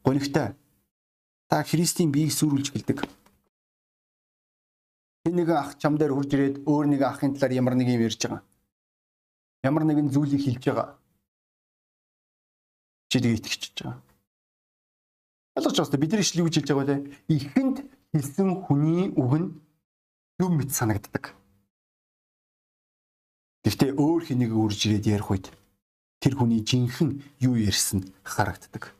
гонигтай. 0.00 0.56
Та 1.52 1.60
Христийн 1.60 2.08
биеийг 2.08 2.32
сүрүүлж 2.32 2.72
эхэлдэг 2.72 3.04
нэгэн 5.24 5.56
ах 5.56 5.76
чам 5.80 5.96
дээр 5.96 6.12
хурж 6.12 6.32
ирээд 6.36 6.56
өөр 6.68 6.84
нэгэн 6.84 7.08
ахын 7.08 7.32
талаар 7.32 7.52
ямар 7.56 7.74
нэг 7.76 7.88
юм 7.88 8.04
ярьж 8.04 8.20
байгаа 8.28 8.53
ямар 9.64 9.82
нэгэн 9.88 10.12
зүйлийг 10.12 10.44
хэлж 10.44 10.62
байгаа. 10.68 10.88
Чи 13.08 13.16
тэгээ 13.18 13.38
итгэж 13.40 13.62
байгаа. 13.80 13.96
Ойлгож 15.56 15.78
байна. 15.80 16.02
Бидний 16.04 16.20
ишлэл 16.20 16.40
юу 16.44 16.48
гэж 16.52 16.54
хэлж 16.60 16.68
байгаа 16.76 16.88
вэ? 16.92 16.96
Ихэнд 17.32 17.76
хэлсэн 18.12 18.48
хүний 18.68 19.08
үг 19.16 19.32
нь 19.40 19.48
зөв 20.36 20.50
мэт 20.52 20.70
санагддаг. 20.76 21.32
Гэхдээ 23.64 23.96
өөр 23.96 24.22
хэнийг 24.28 24.52
үрж 24.52 24.80
ирээд 24.84 25.06
ярих 25.08 25.30
үед 25.32 25.46
тэр 26.20 26.36
хүний 26.36 26.60
жинхэнэ 26.60 27.40
юу 27.40 27.56
ярьсан 27.56 28.04
харагддаг. 28.20 28.92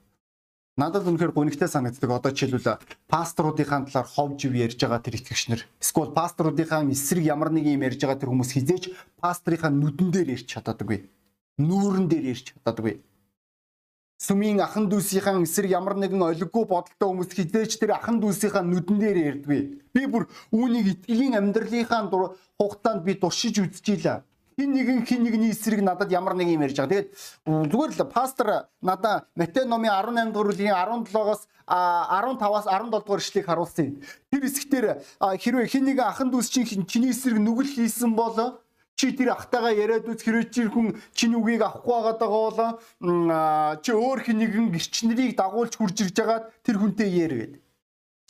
Надад 0.74 1.06
үнэхээр 1.06 1.30
гонигтай 1.30 1.70
санагддаг. 1.70 2.10
Одоо 2.10 2.34
жишээлбэл 2.34 2.82
пасторуудынхаа 3.06 3.87
талаар 3.87 4.10
ховж 4.10 4.50
ив 4.50 4.58
ярьж 4.58 4.82
байгаа 4.82 4.98
тэр 4.98 5.22
итгэгчнэр. 5.22 5.62
Эсвэл 5.78 6.10
пасторуудынхаа 6.10 6.82
эсрэг 6.90 7.22
ямар 7.22 7.54
нэг 7.54 7.70
юм 7.70 7.87
ярьж 7.87 8.02
байгаа 8.02 8.18
тэр 8.18 8.34
хүмүүс 8.34 8.58
хизээж 8.58 8.90
пасторынхаа 9.22 9.70
нүдэн 9.70 10.10
дээр 10.10 10.34
ярьж 10.34 10.50
чаддаггүй. 10.50 11.06
Нүүрэн 11.62 12.10
дээр 12.10 12.26
ярьж 12.34 12.58
чаддаггүй. 12.58 12.98
Сүмийн 14.18 14.58
ахан 14.66 14.90
дүүсийнхаа 14.90 15.38
эсрэг 15.46 15.70
ямар 15.70 15.94
нэгэн 15.94 16.26
олиггүй 16.26 16.66
бодолтой 16.66 17.06
хүмүүс 17.06 17.30
хизээж 17.38 17.78
тэр 17.78 17.94
ахан 17.94 18.18
дүүсийнхаа 18.18 18.66
нүдэн 18.66 18.98
дээр 18.98 19.18
ярьдаггүй. 19.30 19.60
Би 19.94 20.02
бүр 20.10 20.26
үүнийг 20.50 21.06
итгэлийн 21.06 21.38
амьдралынхаа 21.38 22.10
хугацаанд 22.58 23.06
би 23.06 23.14
туршиж 23.14 23.62
үзчихлээ 23.62 24.26
хин 24.56 24.70
нэгэн 24.72 25.06
хин 25.06 25.22
нэгний 25.24 25.50
эсрэг 25.50 25.82
надад 25.82 26.10
ямар 26.10 26.34
нэг 26.34 26.48
юм 26.48 26.62
ярьж 26.62 26.78
байгаа. 26.78 27.04
Тэгээд 27.04 27.08
зүгээр 27.70 27.92
л 27.98 28.04
пастор 28.06 28.68
надаа 28.82 29.26
Матай 29.34 29.64
номын 29.66 29.90
18 29.90 30.32
дугаар 30.32 30.48
бүлгийн 30.54 30.74
17-оос 30.74 31.46
15-аас 31.66 32.66
17 32.70 32.90
дугаар 32.90 33.20
ишлэгийг 33.20 33.46
харуулсан. 33.46 33.88
Тэр 34.30 34.42
хэсгээр 34.46 34.86
хэрвээ 35.18 35.66
хин 35.66 35.84
нэгэн 35.84 36.06
ахан 36.06 36.30
дүүс 36.30 36.48
чинь 36.52 36.86
чиний 36.86 37.10
эсрэг 37.10 37.38
нүгэл 37.42 37.74
хийсэн 37.74 38.14
бол 38.14 38.62
чи 38.94 39.10
тэр 39.10 39.34
ахтайгаа 39.34 39.74
яриад 39.74 40.06
үз 40.06 40.22
хэрвээ 40.22 40.50
чи 40.54 40.70
хүн 40.70 40.94
чиний 41.18 41.38
үгийг 41.38 41.66
авахгүй 41.66 42.14
байгаа 42.14 42.78
бол 42.78 43.78
чи 43.82 43.90
өөр 43.90 44.20
хин 44.22 44.38
нэгэн 44.38 44.70
гэрчнэрийг 44.70 45.34
дагуулж 45.34 45.74
хурж 45.74 45.98
ирж 46.06 46.14
байгаад 46.14 46.44
тэр 46.62 46.78
хүнтэй 46.78 47.10
яар 47.10 47.34
гэдэг. 47.34 47.63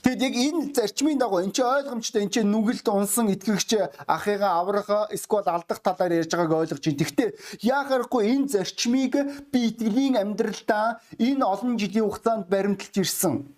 Тэгэд 0.05 0.21
яг 0.21 0.35
энэ 0.37 0.63
зарчмын 0.77 1.17
дагуу 1.17 1.41
эн 1.41 1.49
чинь 1.49 1.65
ойлгомжтой 1.65 2.29
эн 2.29 2.29
чинь 2.29 2.53
нүгэлт 2.53 2.85
унсан 2.93 3.33
итгэгч 3.33 3.89
ахыгаа 4.05 4.61
аврах 4.61 5.09
эсвэл 5.09 5.49
алдах 5.49 5.81
талаар 5.81 6.13
ярьж 6.21 6.29
байгааг 6.29 6.77
ойлгож 6.77 6.85
байна. 6.85 7.01
Гэхдээ 7.01 7.29
яахаарахгүй 7.65 8.23
энэ 8.37 8.53
зарчмыг 8.53 9.15
би 9.49 9.59
итгэлийн 9.73 10.21
амьдралдаа 10.21 11.01
энэ 11.17 11.41
олон 11.41 11.81
жилийн 11.81 12.05
хугацаанд 12.05 12.53
баримталж 12.53 13.01
ирсэн. 13.01 13.49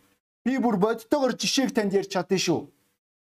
Би 0.46 0.62
бүр 0.62 0.78
бодтойгоор 0.78 1.34
жишээг 1.34 1.74
танд 1.74 1.98
ярьж 1.98 2.14
чадсан 2.14 2.38
шүү. 2.38 2.60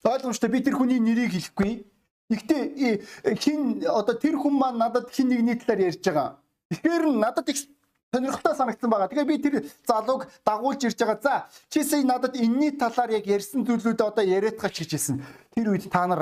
Ойлгомжтой 0.01 0.49
би 0.49 0.65
тэр 0.65 0.81
хүний 0.81 0.97
нэрийг 0.97 1.37
хэлэхгүй. 1.37 1.85
Гэхдээ 2.25 3.37
хин 3.37 3.85
одоо 3.85 4.17
тэр 4.17 4.41
хүн 4.41 4.57
маань 4.57 4.81
надад 4.81 5.13
хин 5.13 5.29
нэгний 5.29 5.61
талаар 5.61 5.93
ярьж 5.93 6.01
байгаа. 6.01 6.41
Тэгэхээр 6.73 7.05
надад 7.21 7.53
их 7.53 7.69
сонирхолтой 8.13 8.55
санагдсан 8.55 8.89
байгаа. 8.91 9.07
Тэгээ 9.07 9.23
би 9.23 9.37
тэр 9.39 9.55
залууг 9.87 10.27
дагуулж 10.43 10.83
ирж 10.83 10.99
байгаа. 10.99 11.19
За 11.23 11.47
чи 11.69 11.83
сая 11.83 12.03
надад 12.03 12.35
энэний 12.35 12.75
талаар 12.75 13.11
яг 13.15 13.25
ярьсан 13.25 13.63
зүйлүүдээ 13.63 14.03
одоо 14.03 14.23
яриадгач 14.23 14.83
гэж 14.83 14.91
хэлсэн. 14.91 15.23
Тэр 15.55 15.71
үед 15.71 15.87
та 15.87 16.07
нар 16.07 16.19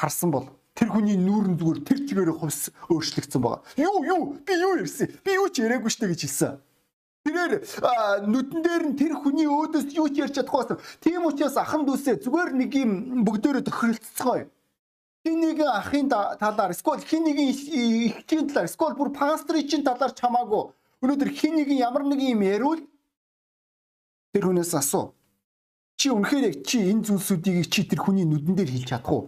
харсан 0.00 0.32
бол 0.32 0.48
тэр 0.72 0.88
хүний 0.88 1.20
нүүрэн 1.20 1.60
зүгээр 1.60 1.80
тэр 1.84 1.98
чигээр 2.08 2.32
хувьс 2.32 2.72
өөрчлөгдсөн 2.88 3.40
байгаа. 3.44 3.60
Юу 3.76 4.00
юу 4.08 4.22
би 4.40 4.54
юу 4.56 4.80
ярьсан? 4.80 5.12
Би 5.24 5.36
юу 5.36 5.52
ч 5.52 5.60
яриаггүй 5.60 5.92
штэ 5.92 6.08
гэж 6.08 6.20
хэлсэн. 6.24 6.56
Тэрээр 7.28 7.52
нүдэн 8.32 8.60
дээр 8.64 8.82
нь 8.88 8.96
тэр 8.96 9.12
хүний 9.20 9.44
өөдөөс 9.44 9.92
юу 9.92 10.08
ч 10.08 10.24
ярьж 10.24 10.40
чадахгүй 10.40 10.72
байсан. 10.72 10.80
Тийм 11.04 11.28
учраас 11.28 11.60
ахан 11.60 11.84
дүүсээ 11.84 12.24
зүгээр 12.24 12.50
нэг 12.56 12.72
юм 12.80 12.92
бүгдөө 13.28 13.60
тохиролцгоё. 13.60 14.48
Хин 15.26 15.36
нэгэн 15.42 15.68
ахын 15.68 16.08
талаар 16.08 16.72
эсвэл 16.72 17.02
хин 17.02 17.28
нэгэн 17.28 17.50
ихчийн 17.50 18.46
талаар 18.46 18.70
эсвэл 18.70 18.94
бүр 18.94 19.10
пастрын 19.10 19.82
талаар 19.82 20.14
чамаагүй 20.14 20.70
Өнөөдөр 21.04 21.30
хин 21.32 21.60
нэгэн 21.60 21.82
ямар 21.82 22.04
нэгэн 22.08 22.32
юм 22.36 22.42
ярил 22.42 22.82
тэр 24.32 24.44
хүнээс 24.48 24.72
асуу. 24.76 25.12
Чи 25.96 26.12
үнэхээр 26.12 26.44
яг 26.48 26.56
чи 26.64 26.80
энэ 26.92 27.04
зүйлсүүдийг 27.04 27.68
чи 27.72 27.84
тэр 27.84 28.00
хүний 28.04 28.24
нүдэн 28.24 28.56
дээр 28.56 28.70
хэлж 28.72 28.88
чадах 28.88 29.12
уу? 29.12 29.24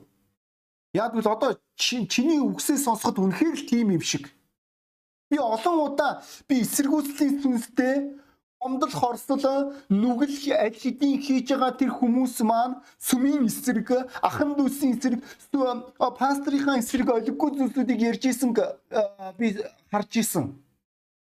Яг 0.93 1.13
бол 1.13 1.29
одоо 1.29 1.57
чиний 1.77 2.41
үгсээ 2.41 2.77
сонсоход 2.77 3.21
үнэхээр 3.21 3.57
л 3.57 3.69
тийм 3.69 3.93
юм 3.93 4.05
шиг. 4.05 4.33
Би 5.29 5.37
олон 5.37 5.93
удаа 5.93 6.25
би 6.49 6.65
эсэргүүцлийн 6.65 7.41
сүнстэй 7.45 8.17
омдол 8.61 8.91
хорслол 8.91 9.77
нүгэл 9.93 10.57
аль 10.57 10.77
хэдийн 10.77 11.21
хийж 11.21 11.53
байгаа 11.53 11.73
тэр 11.79 11.93
хүмүүс 11.95 12.43
маань 12.43 12.81
сүмийн 12.99 13.47
эсрэг 13.47 13.89
ахан 14.25 14.57
дүүсийн 14.57 14.97
эсрэг 14.99 15.21
пастрийнхаа 16.19 16.81
эсрэг 16.81 17.09
олиггүй 17.13 17.51
зүйлсүүдийг 17.55 18.01
ярьж 18.11 18.25
исэн 18.33 18.51
би 19.39 19.47
харж 19.93 20.13
исэн. 20.17 20.45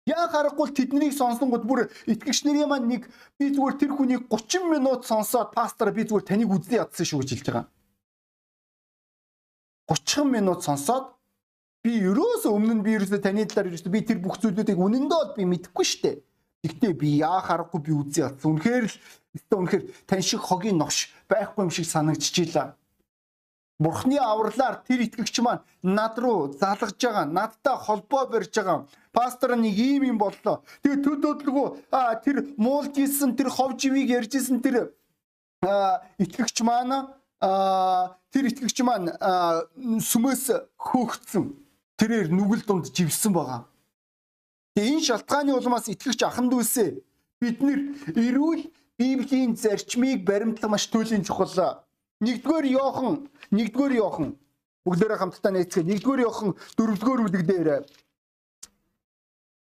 Яг 0.06 0.30
харахгүй 0.32 0.70
тэднийг 0.70 1.14
сонсонгод 1.18 1.66
бүр 1.66 1.90
итгэгч 2.06 2.46
нарын 2.46 2.70
маань 2.70 2.86
нэг 2.86 3.10
би 3.42 3.50
зүгээр 3.50 3.76
тэр 3.82 3.92
хүнийг 3.98 4.22
30 4.30 4.70
минут 4.70 5.02
сонсоод 5.10 5.50
пастор 5.58 5.90
би 5.90 6.06
зүгээр 6.06 6.30
таныг 6.30 6.54
үзнэ 6.54 6.78
ядсан 6.78 7.06
шүү 7.10 7.20
гэж 7.26 7.30
хэлж 7.34 7.48
байгаа. 7.50 7.66
30 9.90 10.30
минут 10.30 10.62
сонсоод 10.62 11.18
би 11.82 11.98
ерөөсөө 12.06 12.54
өмнө 12.54 12.74
нь 12.78 12.86
би 12.86 12.94
ерөөсөө 13.02 13.22
таны 13.26 13.50
талаар 13.50 13.74
ерөөсөө 13.74 13.94
би 13.94 14.02
тэр 14.06 14.22
бүх 14.22 14.38
зүйлүүдийг 14.46 14.78
үнэндээ 14.78 15.20
бол 15.26 15.34
би 15.34 15.44
мэдэхгүй 15.50 15.86
шүү 15.90 16.02
дээ. 16.06 16.16
Гэхдээ 16.70 16.94
би 17.02 17.10
яа 17.26 17.42
харахгүй 17.42 17.82
би 17.82 17.92
үзнэ 17.98 18.30
ядсан. 18.30 18.50
Үнэхээр 18.62 18.86
л 18.86 18.98
өстө 19.38 19.54
үнэхээр 19.58 19.84
тань 20.06 20.26
шиг 20.26 20.42
хогийн 20.46 20.78
новш 20.78 21.10
байхгүй 21.30 21.66
юм 21.66 21.74
шиг 21.74 21.90
санагдчихийла. 21.90 22.78
Бурхны 23.78 24.18
авралаар 24.18 24.82
тэр 24.88 25.04
итгэгч 25.04 25.44
маань 25.44 25.66
над 25.84 26.16
руу 26.18 26.54
залгаж 26.56 26.96
байгаа, 26.96 27.26
надтай 27.28 27.76
холбоо 27.76 28.24
барьж 28.32 28.56
байгаа. 28.56 28.88
Пастор 29.16 29.56
нэг 29.56 29.80
ийм 29.80 30.04
юм 30.04 30.18
боллоо. 30.20 30.60
Тэгээ 30.84 31.00
төдөөдлгөө 31.08 31.68
тэр 32.20 32.52
муулж 32.60 33.00
исэн, 33.00 33.32
тэр 33.40 33.48
хов 33.48 33.80
живийг 33.80 34.12
ярьж 34.12 34.36
исэн 34.36 34.60
тэр 34.60 34.92
итгэгч 36.20 36.60
маань 36.68 37.16
тэр 37.40 38.44
итгэгч 38.52 38.78
маань 38.84 39.16
сүмээс 40.04 40.52
хөөгцсөн. 40.76 41.56
Тэрээр 41.96 42.28
нүгэл 42.28 42.68
дунд 42.68 42.92
живсэн 42.92 43.32
байгаа. 43.32 43.64
Тэгээ 44.76 44.92
энэ 45.00 45.08
шалтгааны 45.08 45.56
улмаас 45.56 45.88
итгэгч 45.88 46.28
ахан 46.28 46.52
дүүсээ 46.52 47.00
бид 47.40 47.58
нэр 47.64 47.80
эрүүл 48.20 48.68
Библийн 49.00 49.56
зарчмыг 49.56 50.28
баримтлах 50.28 50.72
маш 50.72 50.88
туйлын 50.92 51.24
чухал. 51.24 51.84
Нэгдүгээр 52.20 52.66
Иохан 52.76 53.28
Нэгдүгээр 53.52 53.94
Иохан 54.00 54.40
бүгдээрээ 54.88 55.20
хамтдаа 55.20 55.52
нээцгээ. 55.52 55.84
Нэгдүгээр 55.84 56.22
Иохан 56.24 56.52
дөрөвдүгээр 56.80 57.22
бүлэг 57.24 57.44
дээр 57.44 57.68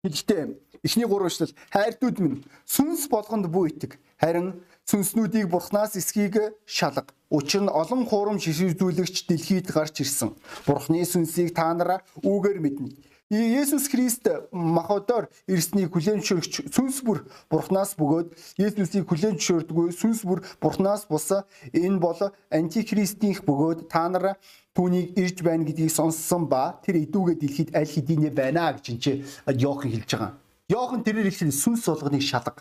Гэхдээ 0.05 0.41
эхний 0.85 1.07
гурван 1.09 1.33
эшлэл 1.33 1.57
хайртууд 1.73 2.17
минь 2.21 2.45
сүнс 2.69 3.09
болгонд 3.09 3.49
бүү 3.49 3.65
итэг. 3.73 3.97
Харин 4.21 4.61
сүнснүүдийг 4.85 5.49
бурхнаас 5.49 5.97
эсхийг 5.97 6.37
шалга. 6.65 7.09
Учир 7.33 7.65
нь 7.65 7.73
олон 7.73 8.05
хурам 8.05 8.37
шишүүлэгч 8.37 9.25
дэлхийд 9.25 9.67
гарч 9.73 10.05
ирсэн. 10.05 10.37
Бурхны 10.69 11.01
сүнсийг 11.01 11.57
та 11.57 11.73
нараа 11.73 12.05
үүгээр 12.21 12.59
мэднэ. 12.61 12.93
Есүс 13.33 13.89
Христ 13.89 14.29
махбодоор 14.53 15.33
ирснийг 15.49 15.89
хүлээн 15.89 16.21
зөвшөөрч 16.21 16.69
сүнс 16.69 17.01
бүр 17.01 17.25
Бурханаас 17.49 17.97
бөгөөд 17.97 18.37
Есүсийг 18.61 19.09
хүлээн 19.09 19.41
зөвшөөрдөггүй 19.41 19.89
сүнс 19.97 20.21
бүр 20.29 20.45
Бурханаас 20.61 21.09
бус 21.09 21.33
энэ 21.73 21.97
бол 21.97 22.21
антихристийнх 22.53 23.41
бөгөөд 23.41 23.89
та 23.89 24.05
нар 24.13 24.37
түүнийг 24.75 25.15
ирж 25.15 25.39
байна 25.39 25.63
гэдгийг 25.63 25.91
сонссон 25.91 26.51
ба 26.51 26.75
тэр 26.83 26.99
идүүгээ 27.07 27.37
дэлхийд 27.39 27.69
аль 27.71 27.87
хэдийнэ 27.87 28.29
байна 28.35 28.75
гэж 28.75 28.85
чи 28.99 29.23
Йохан 29.47 29.91
хэлж 29.91 30.11
байгаа. 30.11 30.35
Йохан 30.67 31.01
тэрээр 31.07 31.31
их 31.31 31.39
сүнс 31.39 31.87
болгоныг 31.87 32.19
шалга. 32.19 32.59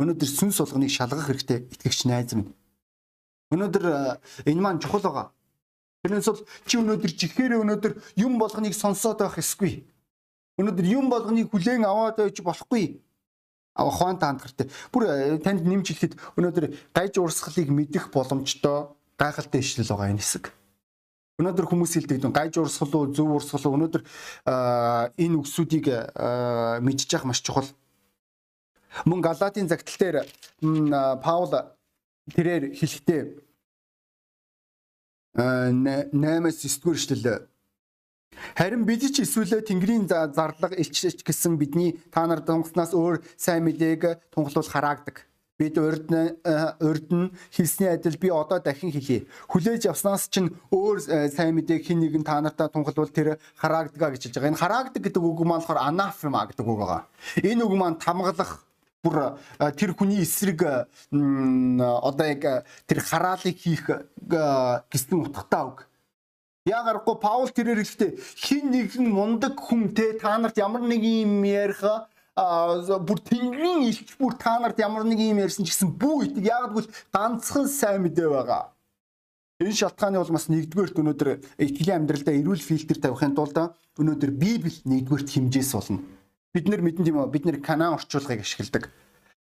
Өнөөдөр 0.00 0.30
сүнс 0.32 0.56
болгоныг 0.64 0.88
шалгах 0.88 1.28
хэрэгтэй 1.28 1.68
итгэгч 1.76 2.08
найз 2.08 2.32
минь. 2.32 2.56
Өнөөдөр 3.52 3.84
энэ 4.48 4.62
маань 4.64 4.80
чухал 4.80 5.04
байгаа. 5.04 5.26
Тэрнээс 6.02 6.28
бол 6.32 6.40
чи 6.64 6.74
өнөөдөр 6.80 7.12
чихээрээ 7.20 7.60
өнөөдөр 7.60 7.92
юм 8.16 8.40
болгоныг 8.40 8.72
сонсоод 8.72 9.20
байх 9.20 9.36
эсгүй. 9.38 9.84
Өнөөдөр 10.56 10.86
юм 10.88 11.12
болгоныг 11.12 11.52
хүлээн 11.52 11.84
аваад 11.84 12.16
байж 12.16 12.40
болохгүй. 12.40 12.96
Ава 13.76 13.90
хоон 13.92 14.16
таандгартай. 14.16 14.72
Бүр 14.88 15.04
э, 15.04 15.38
танд 15.44 15.68
нэмж 15.68 15.84
хэлэхэд 15.84 16.16
өнөөдөр 16.40 16.64
гайж 16.96 17.20
урсгалыг 17.20 17.68
мэдэх 17.68 18.08
боломжтой 18.12 18.92
гайхалтай 19.20 19.60
ишлэл 19.60 19.92
байгаа 19.92 20.12
энэ 20.12 20.20
хэсэг. 20.20 20.61
Өнөөдөр 21.40 21.66
хүмүүс 21.70 21.96
хэлдэг 21.96 22.28
гайж 22.28 22.60
урсгал 22.60 22.92
уу 22.92 23.12
зөв 23.16 23.28
урсгал 23.40 23.72
уу 23.72 23.76
өнөөдөр 23.80 24.02
энэ 25.16 25.38
үгсүүдийг 25.40 25.86
мэдчих 26.84 27.16
яах 27.16 27.24
маш 27.24 27.40
чухал. 27.40 27.68
Мөн 29.08 29.24
Галатийн 29.24 29.68
загтал 29.68 29.96
дээр 29.96 30.16
Паул 31.24 31.48
тэрээр 32.36 32.76
хэлэхдээ 32.76 33.22
8-аас 35.32 36.12
9-р 36.12 36.96
эшлэл 37.00 37.48
Харин 38.56 38.84
бид 38.84 39.02
ч 39.12 39.24
эсвэл 39.24 39.64
Тэнгэрийн 39.64 40.08
зарлага 40.08 40.76
илчилж 40.76 41.24
гэсэн 41.24 41.56
бидний 41.56 41.96
та 42.12 42.26
нар 42.26 42.44
тунгаснаас 42.44 42.92
өөр 42.92 43.24
сайн 43.36 43.64
мэдээг 43.64 44.20
тунгалуул 44.32 44.68
хараагдаг. 44.68 45.24
Бид 45.62 45.78
урд 45.78 46.10
нь 46.10 46.34
урд 46.82 47.08
нь 47.14 47.30
хэлсний 47.54 47.94
адил 47.94 48.18
би 48.18 48.34
одоо 48.34 48.58
дахин 48.58 48.90
хэлье. 48.90 49.30
Хүлээж 49.46 49.86
авснаас 49.86 50.26
чинь 50.26 50.50
өөр 50.74 51.30
сайн 51.30 51.54
мэдээг 51.54 51.86
хин 51.86 52.02
нэгэн 52.02 52.26
та 52.26 52.42
нартай 52.42 52.66
тунгалуул 52.66 53.14
тэр 53.14 53.38
хараагдаг 53.54 54.18
гэж 54.18 54.26
хэлж 54.26 54.34
байгаа. 54.42 54.50
Энэ 54.50 54.58
хараагдаг 54.58 55.02
гэдэг 55.06 55.22
үг 55.22 55.38
маань 55.46 55.62
болохоор 55.62 55.86
анафема 55.86 56.50
гэдэг 56.50 56.66
үг 56.66 56.78
байгаа. 56.82 57.06
Энэ 57.46 57.62
үг 57.62 57.74
маань 57.78 58.02
тамгалах 58.02 58.66
бүр 59.06 59.38
тэр 59.78 59.94
хүний 59.94 60.26
эсрэг 60.26 60.66
одоо 60.66 62.26
яг 62.26 62.66
тэр 62.90 62.98
хараалыг 62.98 63.54
хийх 63.54 63.86
гэсэн 64.18 65.14
утгатай 65.14 65.62
үг. 65.62 65.86
Яг 66.66 66.86
аргагүй 66.86 67.18
Паул 67.18 67.50
тэрээр 67.50 67.82
ихтэй 67.82 68.18
хин 68.38 68.70
нэгэн 68.70 69.10
мундаг 69.10 69.58
хүн 69.58 69.94
те 69.94 70.14
та 70.18 70.38
нарт 70.38 70.58
ямар 70.58 70.82
нэг 70.86 71.02
юм 71.02 71.42
ярих 71.42 71.82
бүр 72.36 73.18
тэнгэрийн 73.20 73.88
илч 73.92 74.16
бүр 74.16 74.34
та 74.40 74.56
нарт 74.58 74.80
ямар 74.80 75.04
нэг 75.04 75.20
юм 75.20 75.42
ярьсан 75.42 75.68
ч 75.68 75.74
гэсэн 75.76 75.92
бүү 76.00 76.32
итг 76.32 76.44
яг 76.48 76.72
гэвэл 76.72 76.92
ганцхан 77.12 77.68
сайн 77.68 78.02
мэдээ 78.08 78.28
байгаа. 78.28 78.72
Энэ 79.60 79.78
шалтгааны 79.78 80.18
бол 80.18 80.34
бас 80.34 80.48
нэгдүгээрт 80.48 80.96
өнөөдөр 80.96 81.28
итгэлийн 81.60 82.02
амьдралдаа 82.02 82.34
эрүүл 82.34 82.64
фильтр 82.64 82.98
тавихын 82.98 83.36
тулд 83.36 83.58
өнөөдөр 84.00 84.30
Библи 84.32 84.74
нэгдүгээрт 84.88 85.28
хэмжээс 85.28 85.72
болно 85.76 86.00
Бид 86.52 86.68
нар 86.68 86.84
мэдэн 86.84 87.04
тийм 87.08 87.16
үү? 87.16 87.32
Бид 87.32 87.44
нэр 87.48 87.64
Канаан 87.64 87.96
орчуулгыг 87.96 88.44
ашигладаг. 88.44 88.92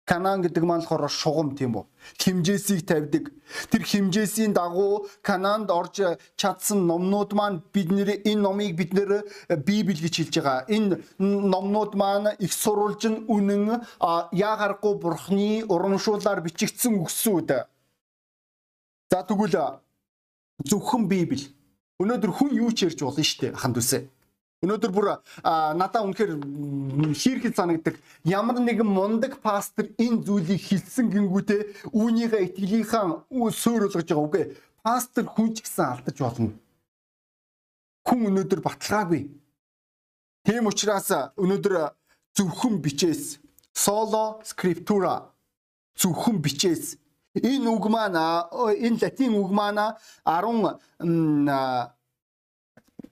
Канаан 0.08 0.40
гэдэг 0.40 0.64
маань 0.64 0.88
болохоор 0.88 1.12
шугам 1.12 1.52
тийм 1.52 1.76
үү? 1.76 1.86
Химжээсийг 2.16 2.88
тавьдаг. 2.88 3.28
Тэр 3.68 3.84
химжээсийн 3.84 4.56
дагуу 4.56 5.12
Канаанд 5.20 5.68
орж 5.68 6.16
чадсан 6.40 6.88
номнууд 6.88 7.36
маань 7.36 7.60
бидний 7.76 8.16
энэ 8.24 8.40
номыг 8.40 8.72
бид 8.80 8.96
нэр 8.96 9.28
Библи 9.68 10.00
гэж 10.00 10.16
хэлж 10.16 10.36
байгаа. 10.40 10.64
Энэ 10.72 11.04
номнууд 11.20 12.00
маань 12.00 12.40
их 12.40 12.56
сурвалж 12.56 13.04
нь 13.04 13.28
үнэн 13.28 13.84
яа 14.32 14.56
гарахгүй 14.56 14.96
бурхны 14.96 15.68
урамшуулаар 15.68 16.40
бичигдсэн 16.40 17.04
үгсүүд. 17.04 17.68
За 19.12 19.20
тэгвэл 19.28 19.84
зөвхөн 20.64 21.04
Библи. 21.12 21.52
Өнөөдөр 22.00 22.32
хүн 22.32 22.56
юу 22.56 22.72
ч 22.72 22.88
ярьж 22.88 23.04
болно 23.04 23.28
шүү 23.28 23.52
дээ 23.52 23.60
ханд 23.60 23.76
үсэ. 23.76 24.08
Өнөөдөр 24.66 24.92
бүр 24.92 25.08
надаа 25.78 26.02
үнэхээр 26.02 26.34
хийрхэд 27.14 27.54
санагддаг. 27.54 28.02
Ямар 28.26 28.58
нэгэн 28.58 28.90
мундаг 28.90 29.38
пастор 29.38 29.94
энэ 30.02 30.26
зүйлийг 30.26 30.58
хэлсэн 30.58 31.14
гингүүтээ 31.14 31.94
үүнийхээ 31.94 32.46
итгэлийнхаа 32.50 33.30
суур 33.54 33.86
болгож 33.86 34.10
байгаа 34.10 34.26
үгүй. 34.26 34.46
Пастор 34.82 35.30
хүн 35.30 35.54
ч 35.54 35.62
гэсэн 35.62 35.86
алдаж 35.86 36.18
болно. 36.18 36.58
Хүн 38.02 38.34
өнөөдөр 38.34 38.62
баталгаагүй. 38.66 39.30
Тийм 40.42 40.66
учраас 40.66 41.14
өнөөдөр 41.38 41.94
зөвхөн 42.34 42.82
бичээс 42.82 43.38
соло 43.78 44.42
скриптура 44.42 45.30
зөвхөн 46.02 46.42
бичээс 46.42 46.98
энэ 47.38 47.70
үг 47.70 47.86
маань 47.94 48.18
энэ 48.74 48.98
латин 49.06 49.38
үг 49.38 49.54
маань 49.54 49.94
10 50.26 51.94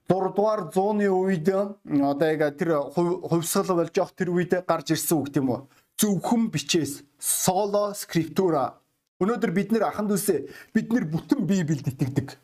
3 0.07 0.35
дугаар 0.37 0.69
зууны 0.73 1.09
үед 1.09 1.49
одоо 1.49 2.27
яг 2.29 2.57
тэр 2.57 2.77
хувьсгал 2.93 3.81
болж 3.81 3.97
явах 3.97 4.13
тэр 4.13 4.29
үед 4.29 4.53
гарч 4.67 4.93
ирсэн 4.93 5.17
үг 5.17 5.33
тийм 5.33 5.49
үү. 5.49 5.65
Зөвхөн 5.97 6.53
бичээс 6.53 7.01
соло 7.17 7.93
скриптура. 7.97 8.77
Өнөөдөр 9.17 9.51
бид 9.55 9.71
нэр 9.73 9.89
аханд 9.89 10.13
үсэ 10.13 10.45
бид 10.75 10.93
нэр 10.93 11.09
бүтэн 11.09 11.47
Библиэд 11.49 11.89
итгэдэг. 11.89 12.37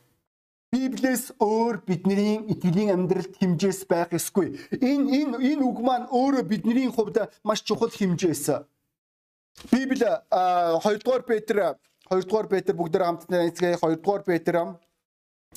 Библиэс 0.71 1.35
өөр 1.37 1.83
бидний 1.85 2.47
итгэлийн 2.47 2.95
амьдралд 2.95 3.35
хэмжээс 3.37 3.85
байх 3.91 4.15
ёсгүй. 4.15 4.55
Энэ 4.79 5.05
энэ 5.19 5.35
энэ 5.51 5.63
үг 5.67 5.77
маань 5.83 6.07
өөрөө 6.07 6.47
бидний 6.47 6.87
хувьд 6.87 7.27
маш 7.43 7.59
чухал 7.61 7.91
хэмжээс. 7.91 8.63
Библи 9.69 10.07
2 10.31 11.03
дугаар 11.03 11.23
Петр 11.27 11.75
2 12.09 12.23
дугаар 12.23 12.47
Петр 12.47 12.73
бүгдээр 12.73 13.03
хамтдаа 13.03 13.51
эцгээ 13.51 13.77
2 13.83 13.99
дугаар 13.99 14.23
Петр 14.23 14.79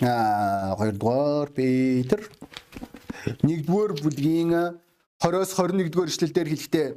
а 0.02 0.74
2 0.76 0.92
дугаар 0.98 1.50
Петр 1.54 2.20
1 3.42 3.62
дугаар 3.66 3.92
бүлгийн 4.02 4.50
20-с 5.22 5.54
21 5.54 5.90
дугаар 5.90 6.10
эшлэлдэр 6.10 6.48
хэлэхдээ 6.50 6.88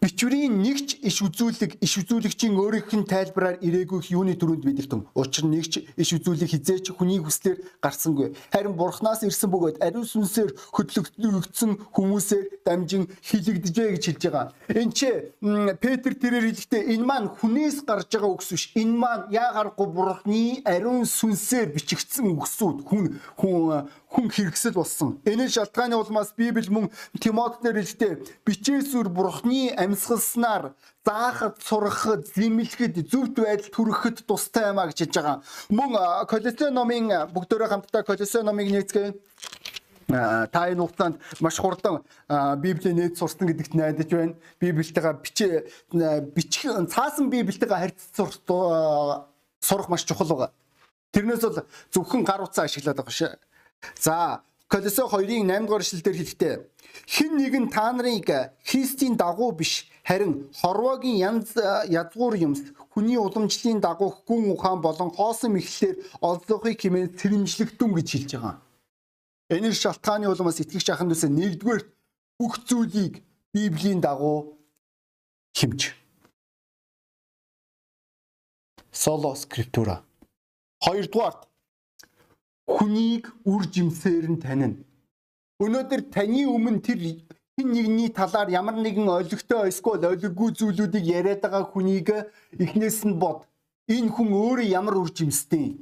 Бичвэрийн 0.00 0.62
нэгч 0.62 1.02
иш 1.04 1.22
үзүүлэг 1.22 1.80
иш 1.80 1.92
үзүүлэгчийн 2.00 2.54
өөрийнх 2.56 2.92
нь 2.94 3.08
тайлбараар 3.08 3.58
ирээгүй 3.60 4.10
юуны 4.14 4.34
төрөнд 4.36 4.64
бидэртэн. 4.64 5.06
Учир 5.14 5.44
нь 5.46 5.54
нэгч 5.56 5.72
иш 5.96 6.10
үзүүлэг 6.16 6.50
хизээч 6.50 6.92
хүний 6.96 7.20
хүслээр 7.20 7.58
гарсангүй. 7.82 8.34
Харин 8.52 8.74
бурхнаас 8.76 9.22
ирсэн 9.26 9.50
бөгөөд 9.50 9.82
ариун 9.84 10.06
сүнсээр 10.06 10.50
хөтлөгдсөн 10.74 11.70
хүмүүсээр 11.94 12.44
дамжин 12.64 13.08
хилэгдэжээ 13.22 13.88
гэж 13.96 14.04
хэлж 14.06 14.22
байгаа. 14.28 14.46
Энд 14.70 14.94
чи 14.94 15.08
Петр 15.80 16.14
тэрээр 16.14 16.48
хэлэхдээ 16.50 16.82
энэ 16.94 17.04
маань 17.04 17.28
хүнээс 17.28 17.84
гарч 17.84 18.10
байгаа 18.12 18.30
үгс 18.34 18.50
биш. 18.54 18.64
Энэ 18.76 18.96
маань 18.96 19.24
яагаргүй 19.34 19.88
бурхны 19.90 20.62
ариун 20.64 21.04
сүнсээр 21.04 21.74
бичигдсэн 21.74 22.26
үгсүүд. 22.34 22.78
Хүн 22.88 23.20
хүн 23.36 23.88
хүн 24.10 24.26
хэрэгсэл 24.30 24.74
болсон. 24.74 25.20
Энэ 25.24 25.48
шалтгааны 25.48 25.94
улмаас 25.96 26.34
Библи 26.36 26.66
мөн 26.70 26.90
Тимотед 27.20 27.76
хэлэхдээ 27.76 28.12
бичээсүр 28.46 29.08
бурхны 29.08 29.59
амьсгалснаар 29.68 30.72
заахад, 31.04 31.60
сурахад, 31.60 32.22
зэмлэхэд, 32.32 33.04
зөвхт 33.12 33.36
байдал 33.36 33.70
төрөхөд 33.76 34.24
тустай 34.24 34.72
юмаа 34.72 34.88
гэж 34.88 34.98
хэлж 35.04 35.14
байгаа. 35.16 35.36
Мөн 35.68 35.90
Колосе 36.30 36.70
номын 36.72 37.28
бүгдөө 37.34 37.68
хамтдаа 37.68 38.02
Колосе 38.08 38.40
номыг 38.40 38.72
нээцгээе 38.72 39.12
та 40.10 40.68
энэ 40.70 40.82
хугацаанд 40.82 41.16
маш 41.40 41.56
хурдан 41.58 42.02
Библийн 42.58 42.96
нээд 42.96 43.18
сурсан 43.18 43.46
гэдэгт 43.48 43.74
найдаж 43.74 44.10
байна. 44.10 44.34
Библитэйгээ 44.60 45.14
бичээ 45.22 45.54
бичих 46.34 46.72
цаасан 46.90 47.30
Библитэйгээ 47.30 47.78
харьцаж 47.78 48.42
сурах 49.60 49.88
маш 49.88 50.04
чухал 50.04 50.28
байгаа. 50.28 50.50
Тэрнээс 51.12 51.42
бол 51.42 51.62
зөвхөн 51.94 52.24
гар 52.24 52.42
утсаа 52.42 52.64
ашиглаад 52.66 52.96
байгаа 52.98 53.14
шээ. 53.14 53.38
За 53.98 54.42
Колосо 54.70 55.08
2-ын 55.10 55.50
8 55.50 55.66
дугаар 55.66 55.82
эшлэлдэр 55.82 56.16
хэлэхдээ 56.16 56.54
хэн 57.10 57.32
нэгэн 57.42 57.66
та 57.74 57.90
нарыг 57.90 58.54
Христийн 58.62 59.18
дагуу 59.18 59.50
биш 59.50 59.90
харин 60.06 60.46
хорвоогийн 60.62 61.18
янз 61.18 61.58
язгуур 61.90 62.34
юмс 62.38 62.62
хүний 62.94 63.18
уламжлалын 63.18 63.82
дагуу 63.82 64.22
гүн 64.28 64.54
ухаан 64.54 64.78
болон 64.80 65.10
хоосон 65.10 65.58
мэхлэлээр 65.58 65.96
олзоохыг 66.22 66.78
хэмээн 66.78 67.18
сэрэмжлэгдэн 67.18 67.90
гэж 67.98 68.08
хэлж 68.14 68.30
байгаа. 68.38 68.54
Энэ 69.50 69.74
шалтгааны 69.74 70.30
улмаас 70.30 70.62
итгэгч 70.62 70.86
ахын 70.94 71.10
дүүсээ 71.10 71.30
нэгдүгээр 71.34 71.82
бүх 72.38 72.54
зүйлийг 72.62 73.26
Библийн 73.50 73.98
дагуу 73.98 74.54
хэмж. 75.58 75.98
Соло 78.94 79.34
скриптура. 79.34 80.06
Хоёрдугаар 80.78 81.49
хүнийг 82.76 83.24
үр 83.44 83.66
жимсээр 83.66 84.30
нь 84.30 84.40
танина. 84.40 84.78
Өнөөдөр 85.60 86.02
таны 86.14 86.46
өмнө 86.46 86.80
тэр 86.80 87.00
хин 87.02 87.68
нэгний 87.74 88.08
талаар 88.08 88.48
ямар 88.48 88.78
нэгэн 88.78 89.08
ойлгохтой 89.10 89.68
эсвэл 89.68 90.06
ойлгогүй 90.06 90.50
зүйлүүдийг 90.56 91.04
яриад 91.04 91.42
байгаа 91.42 91.64
хүнийг 91.68 92.08
эхнээс 92.56 93.04
нь 93.04 93.18
бод. 93.18 93.44
Энэ 93.90 94.14
хүн 94.14 94.30
өөрөө 94.32 94.66
ямар 94.70 94.96
үр 95.02 95.10
жимстэй. 95.10 95.76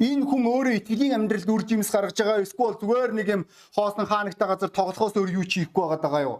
Энэ 0.00 0.24
хүн 0.24 0.42
өөрөө 0.48 0.74
итгэлийн 0.80 1.16
амьдралд 1.20 1.52
үр 1.52 1.62
жимс 1.68 1.92
гаргаж 1.92 2.16
байгаа 2.16 2.42
эсвэл 2.42 2.80
зүгээр 2.80 3.12
нэг 3.12 3.28
юм 3.28 3.42
хоосон 3.76 4.08
хаанагтай 4.08 4.48
газар 4.48 4.72
тоглохоос 4.72 5.14
өөр 5.20 5.30
юу 5.36 5.44
ч 5.44 5.60
хийхгүй 5.60 5.86
байгаа 5.92 6.22
юу? 6.24 6.38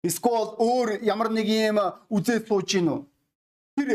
Эсвэл 0.00 0.56
өөр 0.56 1.04
ямар 1.04 1.28
нэг 1.28 1.46
юм 1.46 1.78
үзээ 2.08 2.48
сууж 2.48 2.72
гин 2.72 2.88
үү? 2.88 3.00
Тэр 3.76 3.88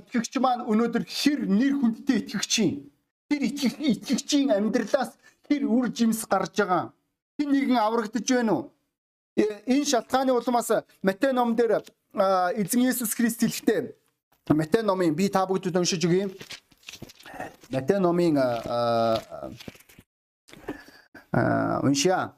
итгэгч 0.00 0.32
маань 0.40 0.64
өнөөдөр 0.64 1.04
хэр 1.04 1.40
нэр 1.44 1.74
хүндтэй 1.78 2.16
итгэгч 2.24 2.52
юм 2.64 2.93
тэр 3.28 3.42
итгэх 3.48 3.74
итгэгчийн 3.80 4.50
амьдралаас 4.50 5.16
тэр 5.48 5.64
үр 5.66 5.88
жимс 5.92 6.24
гарч 6.26 6.58
байгаа. 6.58 6.92
Хин 7.38 7.50
нэгэн 7.50 7.78
аврагдаж 7.78 8.26
байна 8.28 8.52
уу? 8.52 8.70
Э, 9.36 9.64
энэ 9.66 9.84
шалтгааны 9.84 10.32
улмаас 10.32 10.70
Матай 11.02 11.32
ном 11.32 11.56
дээр 11.56 11.82
эзэн 12.60 12.86
Есүс 12.86 13.14
Христ 13.14 13.40
хэлэхдээ 13.40 13.94
Матай 14.54 14.82
номын 14.82 15.14
би 15.14 15.28
та 15.28 15.46
бүгдэд 15.46 15.76
уншиж 15.76 16.04
өгье. 16.04 16.30
Матай 17.70 17.98
номын 17.98 18.38
уншия. 21.82 22.32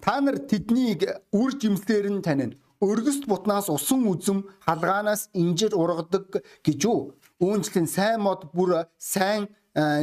Та 0.00 0.20
нар 0.20 0.38
тэднийг 0.38 1.02
үр 1.32 1.50
жимсээр 1.58 2.06
нь 2.10 2.22
танино 2.22 2.54
өргөст 2.80 3.26
бутнаас 3.26 3.68
усан 3.72 4.04
үзэм 4.08 4.44
халгаанаас 4.66 5.28
инжир 5.32 5.72
ургадаг 5.74 6.42
гэж 6.64 6.80
үү? 6.84 7.00
Үүнчлэн 7.40 7.88
сайн 7.88 8.20
мод 8.20 8.52
бүр 8.52 8.86
сайн 8.98 9.48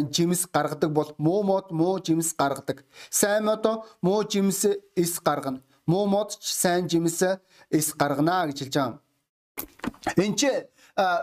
жимс 0.09 0.45
гаргадаг 0.45 0.93
бол 0.93 1.13
муу 1.17 1.43
мод 1.43 1.71
муу 1.71 1.99
жимс 1.99 2.33
гаргадаг. 2.33 2.86
Сайн 3.09 3.45
мод 3.45 3.65
муу 4.01 4.23
жимс 4.23 4.65
эс 4.95 5.19
гаргана. 5.19 5.62
Муу 5.86 6.05
мод 6.07 6.38
ч 6.39 6.53
сайн 6.53 6.88
жимс 6.88 7.21
эс 7.69 7.93
гаргана 7.93 8.45
гэж 8.47 8.57
хэлж 8.59 8.75
байгаа. 8.77 8.99
Энд 10.17 10.38
чи 10.38 10.49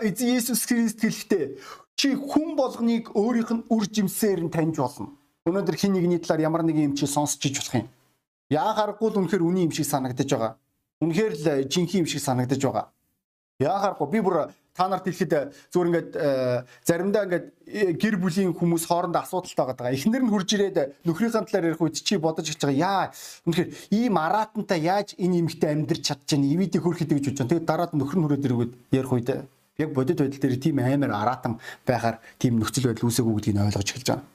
эзэн 0.03 0.29
Есүс 0.35 0.67
Христ 0.67 1.01
хэлэхдээ 1.03 1.59
чи 1.95 2.15
хүн 2.15 2.57
болгоныг 2.57 3.15
өөрийнх 3.15 3.51
нь 3.55 3.67
үр 3.71 3.87
жимсээр 3.87 4.47
нь 4.47 4.51
таньж 4.51 4.79
болно. 4.79 5.15
Өнөөдөр 5.47 5.77
хин 5.79 5.95
нэгний 5.95 6.19
талаар 6.19 6.47
ямар 6.47 6.63
нэгэн 6.63 6.91
юм 6.91 6.95
чи 6.99 7.07
сонсч 7.07 7.43
иж 7.47 7.59
болох 7.59 7.87
юм. 7.87 7.89
Яахааргүй 8.51 9.09
л 9.11 9.19
үнэхээр 9.23 9.47
үний 9.47 9.65
юм 9.67 9.73
шиг 9.73 9.87
санагдаж 9.87 10.27
байгаа. 10.27 10.53
Үнэхээр 11.01 11.33
л 11.33 11.47
э, 11.49 11.65
жинхэнэ 11.65 12.05
юм 12.05 12.07
шиг 12.07 12.21
санагдаж 12.21 12.61
байгаа. 12.61 12.93
Яахааргүй 13.57 14.09
би 14.13 14.21
бүр 14.21 14.53
та 14.77 14.85
нарт 14.85 15.09
хэлэхэд 15.09 15.33
э, 15.33 15.49
зүгээр 15.73 15.89
ингээд 15.89 16.11
э, 16.13 16.61
заримдаа 16.85 17.25
ингээд 17.25 17.47
гэр 17.97 18.17
бүлийн 18.21 18.53
хүмүүс 18.53 18.85
хоорондоо 18.85 19.25
асуудалтай 19.25 19.65
байгаа. 19.65 19.97
Эхнэр 19.97 20.29
нь 20.29 20.33
хурж 20.33 20.53
ирээд 20.53 21.01
нөхрийнхээ 21.09 21.49
талаар 21.49 21.73
ярих 21.73 21.81
үед 21.81 22.05
чи 22.05 22.21
бодож 22.21 22.53
эхэлж 22.53 22.69
байгаа. 22.69 22.85
Яа 22.85 23.05
үнэхээр 23.49 23.69
ийм 23.97 24.15
аратантай 24.21 24.81
яаж 24.85 25.17
энэ 25.17 25.41
эмэгтэй 25.41 25.73
амьдрч 25.73 26.05
чадчихна 26.05 26.53
ивэдийг 26.53 26.85
хөрөхөд 26.85 27.17
гэж 27.17 27.25
бодож. 27.33 27.49
Тэгээд 27.49 27.65
дараад 27.65 27.93
нөхөр 27.97 28.19
нь 28.21 28.25
хүрээд 28.29 28.45
ирээд 28.45 28.73
ярих 28.93 29.13
үед 29.17 29.29
яг 29.81 29.91
бодит 29.97 30.21
байдал 30.21 30.37
дээр 30.37 30.61
тийм 30.61 30.85
амар 30.85 31.17
аратан 31.17 31.57
байхаар 31.89 32.21
тийм 32.37 32.61
нөхцөл 32.61 32.93
байдал 32.93 33.09
үүсээгүү 33.09 33.35
гэдгийг 33.41 33.57
ойлгож 33.57 33.89
эхэлж 33.89 34.09
байгаа. 34.13 34.29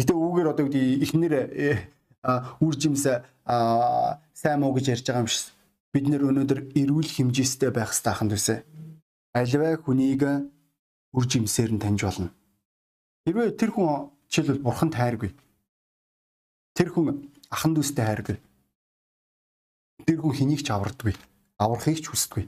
Гэтэ 0.00 0.12
үүгээр 0.16 0.48
одоо 0.48 0.64
гэдэг 0.72 1.04
эхнэр 1.04 1.34
үр 2.64 2.74
жимс 2.80 3.04
сайн 3.04 4.58
муу 4.60 4.72
гэж 4.72 4.88
ярьж 4.96 5.04
байгаа 5.04 5.24
юм 5.24 5.28
шиг 5.28 5.55
бид 5.96 6.12
нэр 6.12 6.28
өнөөдөр 6.28 6.76
эрүүл 6.76 7.08
хэмжээстэй 7.08 7.72
байх 7.72 7.88
ахын 7.88 8.28
төсөө. 8.28 8.60
Аливаа 9.32 9.80
хүнийг 9.80 10.28
үр 11.16 11.24
жимсээр 11.24 11.72
нь 11.72 11.80
таньж 11.80 12.04
болно. 12.04 12.36
Хэрвээ 13.24 13.56
тэр 13.56 13.72
хүн 13.72 14.12
жишээлбэл 14.28 14.60
бурхан 14.60 14.92
тайргүй. 14.92 15.32
Тэр 16.76 16.92
хүн 16.92 17.32
ахан 17.48 17.72
дүүстэй 17.72 18.04
хайргүй. 18.04 18.36
Тэр 20.04 20.20
хүн 20.20 20.36
хэнийг 20.36 20.60
ч 20.60 20.68
авардаггүй. 20.68 21.16
Аврахыг 21.56 22.04
ч 22.04 22.12
хүсдэггүй. 22.12 22.44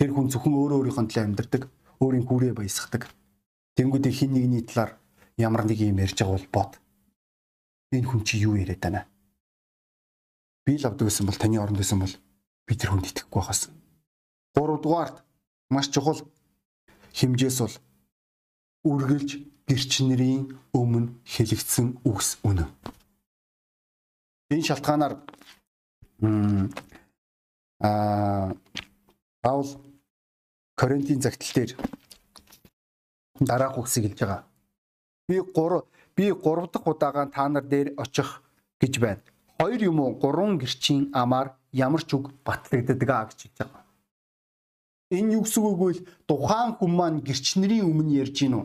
Тэр 0.00 0.10
хүн 0.16 0.32
зөвхөн 0.32 0.56
өөрөө 0.56 0.78
өөрийнхөө 0.80 1.04
төлөө 1.12 1.24
амьдардаг, 1.28 1.62
өөрийн 2.00 2.24
гүрээ 2.24 2.56
баясгадаг. 2.56 3.12
Тэнгүүдээ 3.76 4.12
хин 4.16 4.32
нэгний 4.32 4.64
талаар 4.64 4.96
ямар 5.36 5.68
нэг 5.68 5.76
юм 5.76 6.00
ярьж 6.00 6.16
байгаа 6.16 6.40
бол 6.40 6.48
бод. 6.48 6.72
Энэ 7.92 8.08
хүн 8.08 8.24
чи 8.24 8.40
юу 8.40 8.56
яриад 8.56 8.80
байна? 8.80 9.04
Би 10.64 10.80
л 10.80 10.88
авдаг 10.88 11.12
гэсэн 11.12 11.28
бол 11.28 11.36
таны 11.36 11.60
оронд 11.60 11.76
байсан 11.76 12.00
бол 12.00 12.14
би 12.66 12.72
тэр 12.76 12.90
хүнд 12.94 13.08
итгэхгүй 13.10 13.40
байхаас. 13.40 13.70
3 14.54 14.82
дугаарт 14.82 15.16
маш 15.70 15.88
чухал 15.88 16.20
хэмжээс 17.16 17.58
бол 17.62 17.76
үргэлж 18.84 19.30
гэрчнэрийн 19.68 20.42
өмнө 20.74 21.12
хэлэгдсэн 21.24 22.02
үгс 22.04 22.42
үнэн. 22.44 22.68
Энэ 24.52 24.66
шалтгаанаар 24.68 25.14
аа 27.80 28.54
Паул 29.42 29.70
Коринтын 30.78 31.22
загтал 31.22 31.52
дээр 31.54 31.70
дараах 33.40 33.78
үгсийг 33.78 34.04
хэлж 34.06 34.20
байгаа. 34.20 34.42
Би 35.28 35.40
3 35.40 35.82
би 36.16 36.24
3 36.30 36.70
дахь 36.72 36.86
удаагаа 36.86 37.26
та 37.26 37.48
нар 37.48 37.64
дээр 37.64 37.94
очих 37.96 38.42
гэж 38.80 38.94
байна. 39.00 39.22
Хоёр 39.58 39.80
юм 39.82 40.00
уу 40.00 40.14
гурван 40.22 40.58
гэрчийн 40.58 41.10
амаар 41.12 41.56
ямар 41.72 42.04
ч 42.04 42.14
үг 42.14 42.30
батлагддаг 42.44 43.10
аа 43.10 43.26
гэж 43.28 43.38
хэлж 43.48 43.56
байгаа. 43.58 43.82
Энэ 45.12 45.32
юу 45.36 45.42
гэсэн 45.44 45.62
үг 45.64 45.80
вэ? 45.80 45.92
Тухайн 46.28 46.72
хүн 46.76 46.92
маань 46.92 47.20
гэрчнэрийн 47.20 47.88
өмнө 47.88 48.16
ярьж 48.22 48.36
гинүү. 48.36 48.64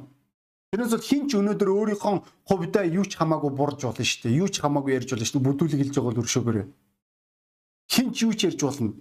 Тэрнээс 0.72 0.94
бол 0.96 1.08
хин 1.08 1.24
ч 1.28 1.40
өнөөдөр 1.40 1.70
өөрийнхөө 1.72 2.16
хувьдаа 2.48 2.86
юу 2.88 3.08
ч 3.08 3.16
хамаагүй 3.16 3.52
бурж 3.56 3.80
болно 3.88 4.04
шүү 4.04 4.28
дээ. 4.28 4.40
Юу 4.40 4.48
ч 4.52 4.60
хамаагүй 4.60 4.92
ярьж 5.00 5.10
болно 5.12 5.28
шүү 5.28 5.40
дээ. 5.40 5.48
Бүдүүлэг 5.48 5.80
хэлж 5.80 5.96
байгаа 5.96 6.12
бол 6.12 6.22
өршөөгөөрэй. 6.24 6.66
Хин 7.88 8.08
ч 8.12 8.18
юу 8.28 8.34
ч 8.36 8.52
ярьж 8.52 8.60
болно. 8.64 8.92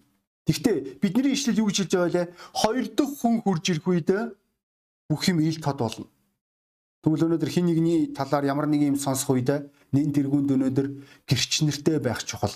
Гэхдээ 0.47 0.77
бидний 1.03 1.35
ишлэл 1.35 1.62
юу 1.62 1.66
гэж 1.71 1.77
хэлж 1.87 1.92
байгаа 1.99 2.25
вэ? 2.27 2.35
Хоёр 2.55 2.87
дахь 2.95 3.14
хүн 3.19 3.35
хурж 3.42 3.64
ирэх 3.75 3.87
үед 3.90 4.11
бүх 5.11 5.23
юм 5.27 5.42
ил 5.42 5.59
тод 5.59 5.79
болно. 5.83 6.07
Тэгвэл 7.03 7.27
өнөөдөр 7.31 7.51
хин 7.51 7.66
нэгний 7.66 8.14
талаар 8.14 8.47
ямар 8.47 8.66
нэг 8.71 8.83
юм 8.87 8.99
сонсох 8.99 9.35
үед 9.35 9.71
нэн 9.90 10.11
тэргуунд 10.14 10.51
өнөөдөр 10.55 10.87
гэрч 11.27 11.66
нэртэй 11.66 11.99
байх 11.99 12.23
чухал. 12.23 12.55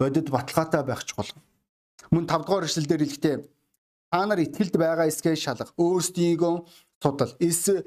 Бодит 0.00 0.30
баталгаатай 0.32 0.82
байх 0.82 1.04
чухал. 1.04 1.28
Мөн 2.10 2.24
5 2.24 2.48
дугаар 2.48 2.64
ишлэлдэр 2.64 3.04
хэлэхдээ 3.04 3.36
та 4.08 4.24
нар 4.24 4.40
итгэлд 4.40 4.74
байгаа 4.80 5.12
эсгээ 5.12 5.36
шалах, 5.36 5.76
өөрсдийгөө 5.76 6.54
судал. 7.04 7.36
Эсвэл 7.36 7.84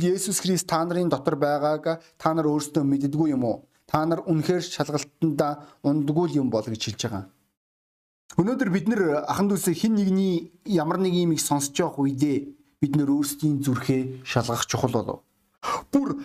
Есүс 0.00 0.40
Христ 0.40 0.66
та 0.72 0.80
нарын 0.80 1.12
дотор 1.12 1.36
байгааг 1.36 2.00
та 2.16 2.32
нар 2.32 2.48
өөрсдөө 2.48 2.80
мэддэггүй 2.80 3.36
юм 3.36 3.44
уу? 3.44 3.68
Та 3.84 4.08
нар 4.08 4.24
үнэхээр 4.24 4.64
шалгалтанда 4.64 5.84
ундггүй 5.84 6.40
юм 6.40 6.48
бол 6.48 6.64
гэж 6.64 6.80
хэлж 6.80 7.00
байгаа. 7.04 7.28
Өнөөдөр 8.40 8.70
бид 8.72 8.86
нэр 8.88 9.28
ахан 9.28 9.52
дүүсээ 9.52 9.74
хин 9.76 10.00
нэгний 10.00 10.56
ямар 10.64 10.96
нэг 10.96 11.12
юм 11.12 11.36
их 11.36 11.44
сонсож 11.44 11.76
явах 11.76 12.00
үедээ 12.00 12.56
бид 12.80 12.92
нөр 12.96 13.20
өөрсдийн 13.20 13.60
зүрхээ 13.60 14.24
шалгах 14.24 14.64
чухал 14.64 14.96
болов. 14.96 15.20
Бүр 15.92 16.24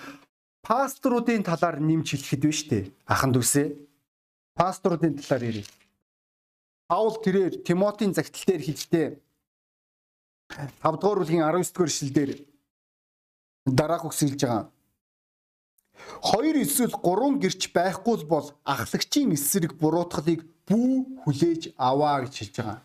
пасторуудын 0.63 1.43
талаар 1.43 1.83
нэмж 1.83 2.13
хэлэхэд 2.13 2.41
биш 2.45 2.61
үү? 2.71 2.93
Ахан 3.09 3.33
дүүсээ 3.33 3.84
пасторуудын 4.55 5.15
талаар 5.19 5.43
ярив. 5.51 5.67
Паул 6.87 7.15
тэрээр 7.23 7.63
Тимотийн 7.65 8.13
загтал 8.13 8.45
дээр 8.47 8.63
хэлдэг 8.63 9.21
5 10.81 11.01
дугаар 11.01 11.19
бүлгийн 11.19 11.43
19 11.43 11.73
дугаар 11.73 11.91
эшлэлдэр 11.91 12.31
дараах 13.65 14.05
үгс 14.05 14.21
хэлж 14.21 14.41
байгаа. 14.45 14.69
Хоёр 16.21 16.55
эсвэл 16.61 16.95
гурван 17.05 17.39
гэрч 17.39 17.73
байхгүй 17.73 18.25
бол 18.25 18.47
ахлагчийн 18.63 19.33
эсрэг 19.33 19.73
буруутгалыг 19.81 20.41
бүү 20.67 21.23
хүлээж 21.23 21.73
аваа 21.77 22.21
гэж 22.23 22.33
хэлж 22.37 22.55
байгаа. 22.57 22.79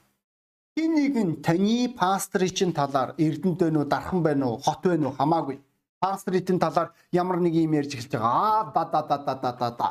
Хин 0.78 0.90
нэгэн 0.96 1.30
таны 1.44 1.92
пастрын 2.00 2.54
чинь 2.56 2.72
талаар 2.72 3.14
эрдэнэт 3.18 3.60
байна 3.60 3.78
уу, 3.80 3.90
дархан 3.92 4.22
байна 4.22 4.44
уу, 4.46 4.58
хот 4.64 4.80
байна 4.86 5.08
уу 5.08 5.16
хамаагүй. 5.18 5.56
Пастрын 6.00 6.58
талаар 6.58 6.94
ямар 7.12 7.38
нэг 7.40 7.54
юм 7.54 7.74
ярьж 7.74 7.92
эхэлж 7.94 8.12
байгаа. 8.14 8.32
Аа 8.32 8.72
да 8.72 8.84
да 8.84 9.02
да 9.02 9.34
да 9.34 9.52
да 9.52 9.70
да. 9.70 9.88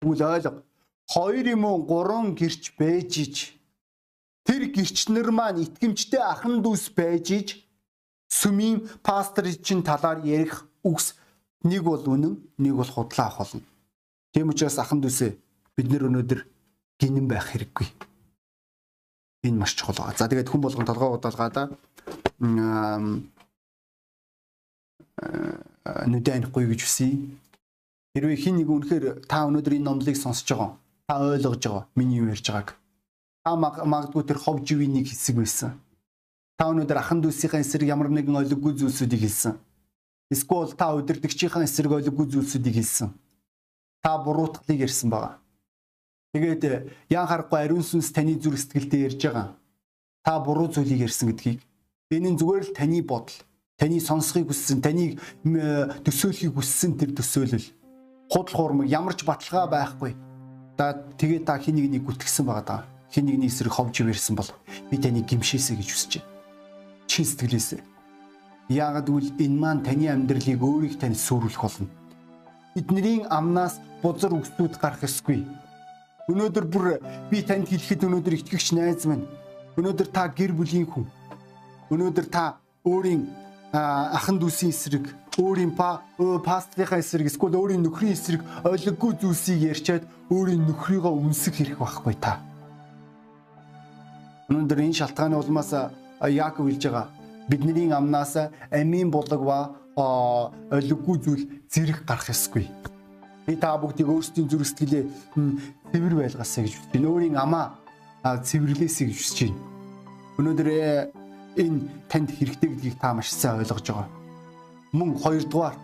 Тэгвэл 0.00 0.22
ойлго. 0.24 0.62
Хоёр 1.10 1.46
юм 1.46 1.64
уу 1.64 1.82
гурван 1.82 2.34
гэрч 2.38 2.78
бэж 2.78 3.10
ич. 3.24 3.36
Тэр 4.46 4.70
гэрчнэр 4.70 5.30
маань 5.34 5.62
итгэмжтэй 5.66 6.22
ахан 6.22 6.62
дүүс 6.62 6.94
байж 6.94 7.26
ич 7.34 7.48
сүмийн 8.30 8.86
пастрын 9.02 9.58
чинь 9.58 9.82
талаар 9.82 10.22
ярих 10.22 10.66
үгс 10.86 11.18
нэг 11.66 11.82
бол 11.82 12.00
үнэн, 12.00 12.38
нэг 12.62 12.74
бол 12.78 12.86
худлаа 12.86 13.26
авах 13.26 13.50
болно. 13.50 13.66
Тийм 14.32 14.54
учраас 14.54 14.78
ахан 14.78 15.02
дүүсээ 15.02 15.34
бид 15.74 15.86
нэр 15.90 16.06
өнөөдөр 16.06 16.40
гинэн 17.02 17.26
байх 17.26 17.50
хэрэггүй 17.50 18.10
энэ 19.42 19.58
маш 19.58 19.74
чухал 19.74 19.96
байгаа. 19.96 20.16
За 20.16 20.28
тэгээд 20.28 20.48
хүн 20.48 20.60
болгон 20.60 20.86
толгой 20.86 21.16
удаалгаада 21.16 21.70
нүдэ 26.06 26.30
анихгүй 26.36 26.64
гэж 26.68 26.80
хүсье. 26.84 27.16
Хэрвээ 28.12 28.36
хин 28.36 28.56
нэг 28.60 28.68
үнэхээр 28.68 29.24
та 29.24 29.48
өнөөдөр 29.48 29.80
энэ 29.80 29.86
номлыг 29.88 30.16
сонсож 30.16 30.48
байгаа. 30.52 30.70
Та 31.10 31.18
ойлгож 31.18 31.58
байгаа. 31.58 31.86
Миний 31.96 32.18
юу 32.22 32.30
ярьж 32.30 32.46
байгааг. 32.46 32.78
Та 33.42 33.56
магадгүй 33.58 34.22
тэр 34.22 34.38
хов 34.38 34.62
живийн 34.62 34.94
нэг 34.94 35.10
хэсэг 35.10 35.42
байсан. 35.42 35.74
Та 36.54 36.70
өнөөдөр 36.70 37.02
ахан 37.02 37.18
дүүсийн 37.18 37.66
эсрэг 37.66 37.90
ямар 37.90 38.14
нэгэн 38.14 38.38
олиггүй 38.38 38.78
зүйлсүүдийг 38.78 39.26
хэлсэн. 39.26 39.58
Эсвэл 40.30 40.78
та 40.78 40.94
удирдгчийн 40.94 41.66
эсрэг 41.66 41.98
олиггүй 41.98 42.30
зүйлсүүдийг 42.30 42.78
хэлсэн. 42.78 43.10
Та 43.98 44.22
буруутгалыг 44.22 44.86
ярьсан 44.86 45.10
байгаа. 45.10 45.42
Тэгээд 46.30 46.62
яан 47.10 47.26
харахгүй 47.26 47.58
ариун 47.58 47.82
сүнс 47.82 48.14
таны 48.14 48.38
зүрх 48.38 48.62
сэтгэлдээ 48.62 49.10
ярьж 49.10 49.18
байгаа. 49.26 49.58
Та 50.22 50.38
буруу 50.38 50.70
зүйлийг 50.70 51.10
ярьсан 51.10 51.34
гэдгийг. 51.34 51.58
Энэ 52.14 52.30
нь 52.30 52.38
зүгээр 52.38 52.70
л 52.70 52.76
таны 52.78 53.02
бодол, 53.02 53.34
таны 53.74 53.98
сонсхийг 53.98 54.46
хүссэн, 54.46 54.78
таны 54.78 55.18
төсөөлөхийг 56.06 56.54
хүссэн 56.54 56.94
тэр 56.94 57.18
төсөөлөл. 57.18 57.66
Худал 58.30 58.54
хуурмаг 58.54 58.86
ямар 58.86 59.18
ч 59.18 59.26
баталгаа 59.26 59.66
байхгүй. 59.66 60.29
За 60.80 60.96
тэгээд 60.96 61.44
та 61.44 61.60
хин 61.60 61.76
нэгнийг 61.76 62.08
гүтгэсэн 62.08 62.48
байгаа 62.48 62.64
даа. 62.64 62.82
Хин 63.12 63.28
нэгний 63.28 63.52
эсрэг 63.52 63.68
ховж 63.68 64.00
ирсэн 64.00 64.32
бол 64.32 64.48
би 64.88 64.96
таныг 64.96 65.28
гимшээсэ 65.28 65.76
гэж 65.76 65.88
хүсэж 65.92 66.12
байна. 66.16 66.32
Чин 67.04 67.28
сэтгэлээсээ. 67.28 67.80
Яагад 68.72 69.12
үл 69.12 69.28
энэ 69.28 69.60
маань 69.60 69.84
таны 69.84 70.08
амьдралыг 70.08 70.56
өөрийг 70.56 70.96
тань 70.96 71.12
сүрүүлэх 71.12 71.60
болно. 71.60 71.92
Бидний 72.72 73.28
амнаас 73.28 73.76
бузар 74.00 74.32
үгсүүд 74.32 74.80
гарах 74.80 75.04
ёсгүй 75.04 75.44
Өнөөдөр 76.32 76.64
бүр 76.72 76.86
би 77.28 77.44
танд 77.44 77.68
хэлэхэд 77.68 78.08
өнөөдөр 78.08 78.40
итгэгч 78.40 78.72
найз 78.72 79.04
минь. 79.04 79.28
Өнөөдөр 79.76 80.08
та 80.08 80.32
гэр 80.32 80.56
бүлийн 80.56 80.88
хүн. 80.88 81.04
Өнөөдөр 81.92 82.26
та 82.32 82.56
өөрийн 82.88 83.28
ахан 83.76 84.40
дүүсийн 84.40 84.72
эсрэг, 84.72 85.12
өөрийн 85.40 85.72
па 85.72 86.04
пастрийнхаа 86.18 87.00
эсрэг, 87.00 87.26
эсвэл 87.32 87.56
өөрийн 87.56 87.82
нөхрийн 87.82 88.12
эсрэг 88.12 88.44
ойлгогүй 88.64 89.12
зүйлсийг 89.16 89.72
ярьчаад 89.72 90.04
өөрийн 90.28 90.68
нөхрийгөө 90.68 91.12
үнсэх 91.16 91.56
хэрэг 91.56 91.80
байхгүй 91.80 92.14
та. 92.20 92.44
Өнөөдөр 94.52 94.84
энэ 94.84 94.98
шалтгааны 95.00 95.40
улмаас 95.40 95.72
Яаков 96.20 96.68
хэлж 96.68 96.84
байгаа 96.84 97.08
бидний 97.50 97.90
амнаас 97.92 98.36
амийн 98.70 99.10
булаг 99.10 99.40
ба 99.40 99.58
ойлгогүй 100.70 101.16
зүйл 101.18 101.44
зэрэг 101.68 102.04
гарах 102.06 102.30
ёсгүй. 102.30 102.68
Би 103.46 103.56
та 103.56 103.74
бүгдийг 103.76 104.08
өөрсдийн 104.08 104.48
зүрх 104.48 104.68
сэтгэлээ 104.68 105.04
цэвэр 105.90 106.14
байлгаасаа 106.14 106.62
гэж 106.64 106.74
байна. 106.92 107.08
Өөрийн 107.10 107.36
амаа 107.36 107.74
цэвэрлээсэй 108.22 109.10
гэж 109.10 109.18
хүсэж 109.18 109.38
байна. 109.48 109.58
Өнөөдөр 110.38 110.68
э, 110.70 111.10
энэ 111.58 111.78
танд 112.06 112.30
хэрэгтэй 112.30 112.68
гэдгийг 112.70 112.96
та 113.02 113.14
маш 113.14 113.34
сайн 113.34 113.58
ойлгож 113.58 113.86
байгаа. 113.90 114.19
Мөн 114.92 115.14
хоёрдугаар 115.22 115.76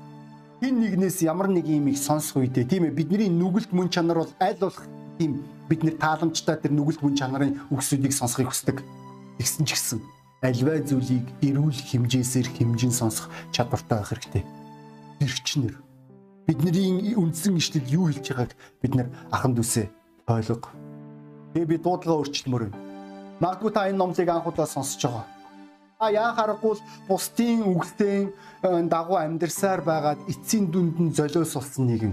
хин 0.61 0.81
нэгнээс 0.81 1.23
ямар 1.23 1.47
нэг 1.47 1.67
юм 1.71 1.87
их 1.87 1.99
сонсох 2.01 2.43
үедээ 2.43 2.65
тийм 2.67 2.91
ээ 2.91 2.97
бидний 2.97 3.31
нүгэлт 3.31 3.71
мөн 3.71 3.93
чанар 3.93 4.25
бол 4.25 4.33
аль 4.41 4.59
болох 4.59 4.83
тийм 5.19 5.45
бид 5.69 5.85
нэр 5.85 5.97
тааламжтай 6.01 6.57
тэр 6.59 6.73
нүгэлт 6.75 7.03
мөн 7.05 7.15
чанарын 7.15 7.55
үгсүүдийг 7.71 8.11
сонсохыг 8.11 8.51
хүсдэг. 8.51 8.83
Тэгсэн 9.39 9.65
ч 9.69 9.71
гэсэн 9.77 10.01
альваа 10.43 10.81
зүйлийг 10.83 11.27
эрүүл 11.45 11.77
хэмжээсээр 11.77 12.49
хэмжин 12.51 12.91
сонсох 12.91 13.31
чадвартай 13.53 13.99
байх 14.01 14.11
хэрэгтэй. 14.11 14.45
Тэрчнэр 15.21 15.75
бидний 16.47 17.15
үндсэн 17.15 17.59
ишлэл 17.61 17.87
юу 17.93 18.05
хэлж 18.11 18.27
байгааг 18.33 18.53
бид 18.83 18.93
нар 18.95 19.09
ахан 19.31 19.55
дүүсээ 19.55 19.87
ойлго. 20.31 20.71
Тэгээ 21.55 21.71
би 21.71 21.77
дуудлага 21.79 22.27
өөрчлөмөр. 22.27 22.65
Магадгүй 23.39 23.71
та 23.71 23.89
энэ 23.91 23.99
номлыг 23.99 24.29
анх 24.29 24.47
удаа 24.47 24.67
сонсож 24.67 25.03
байгаа. 25.03 25.36
А 25.99 26.11
яа 26.13 26.33
харахгүй 26.37 26.77
бусдын 27.09 27.63
үгсийн 27.73 28.29
э, 28.63 28.83
дагуу 28.85 29.17
амьдрсаар 29.17 29.81
байгаад 29.81 30.29
эцсийн 30.29 30.69
дүнд 30.69 31.01
нь 31.01 31.15
золиос 31.17 31.57
болсон 31.57 31.89
нэгэн. 31.89 32.13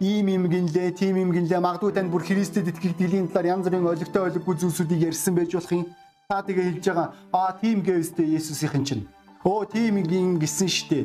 Ийм 0.00 0.26
юм 0.32 0.48
гинлээ, 0.48 0.96
тийм 0.96 1.20
юм 1.20 1.30
гинлээ. 1.36 1.60
Магадгүй 1.60 1.92
тань 1.92 2.08
бүр 2.08 2.24
Христэд 2.24 2.72
итгэх 2.72 2.96
дилийн 2.96 3.28
талаар 3.28 3.60
янз 3.60 3.68
бүрийн 3.68 3.84
олигтой 3.84 4.22
олиггүй 4.32 4.56
зүйлсүүдийг 4.56 5.12
ярьсан 5.12 5.36
байж 5.36 5.52
болох 5.52 5.72
юм. 5.72 5.84
Та 6.32 6.40
тэгээ 6.40 6.64
хэлж 6.64 6.84
байгаа. 6.88 7.08
Аа 7.28 7.52
тийм 7.60 7.84
гэвстэй 7.84 8.40
Есүсийн 8.40 8.84
чинь. 8.88 9.04
Оо 9.44 9.68
тийм 9.68 10.00
юм 10.00 10.40
гисэн 10.40 10.72
штэ 10.72 11.04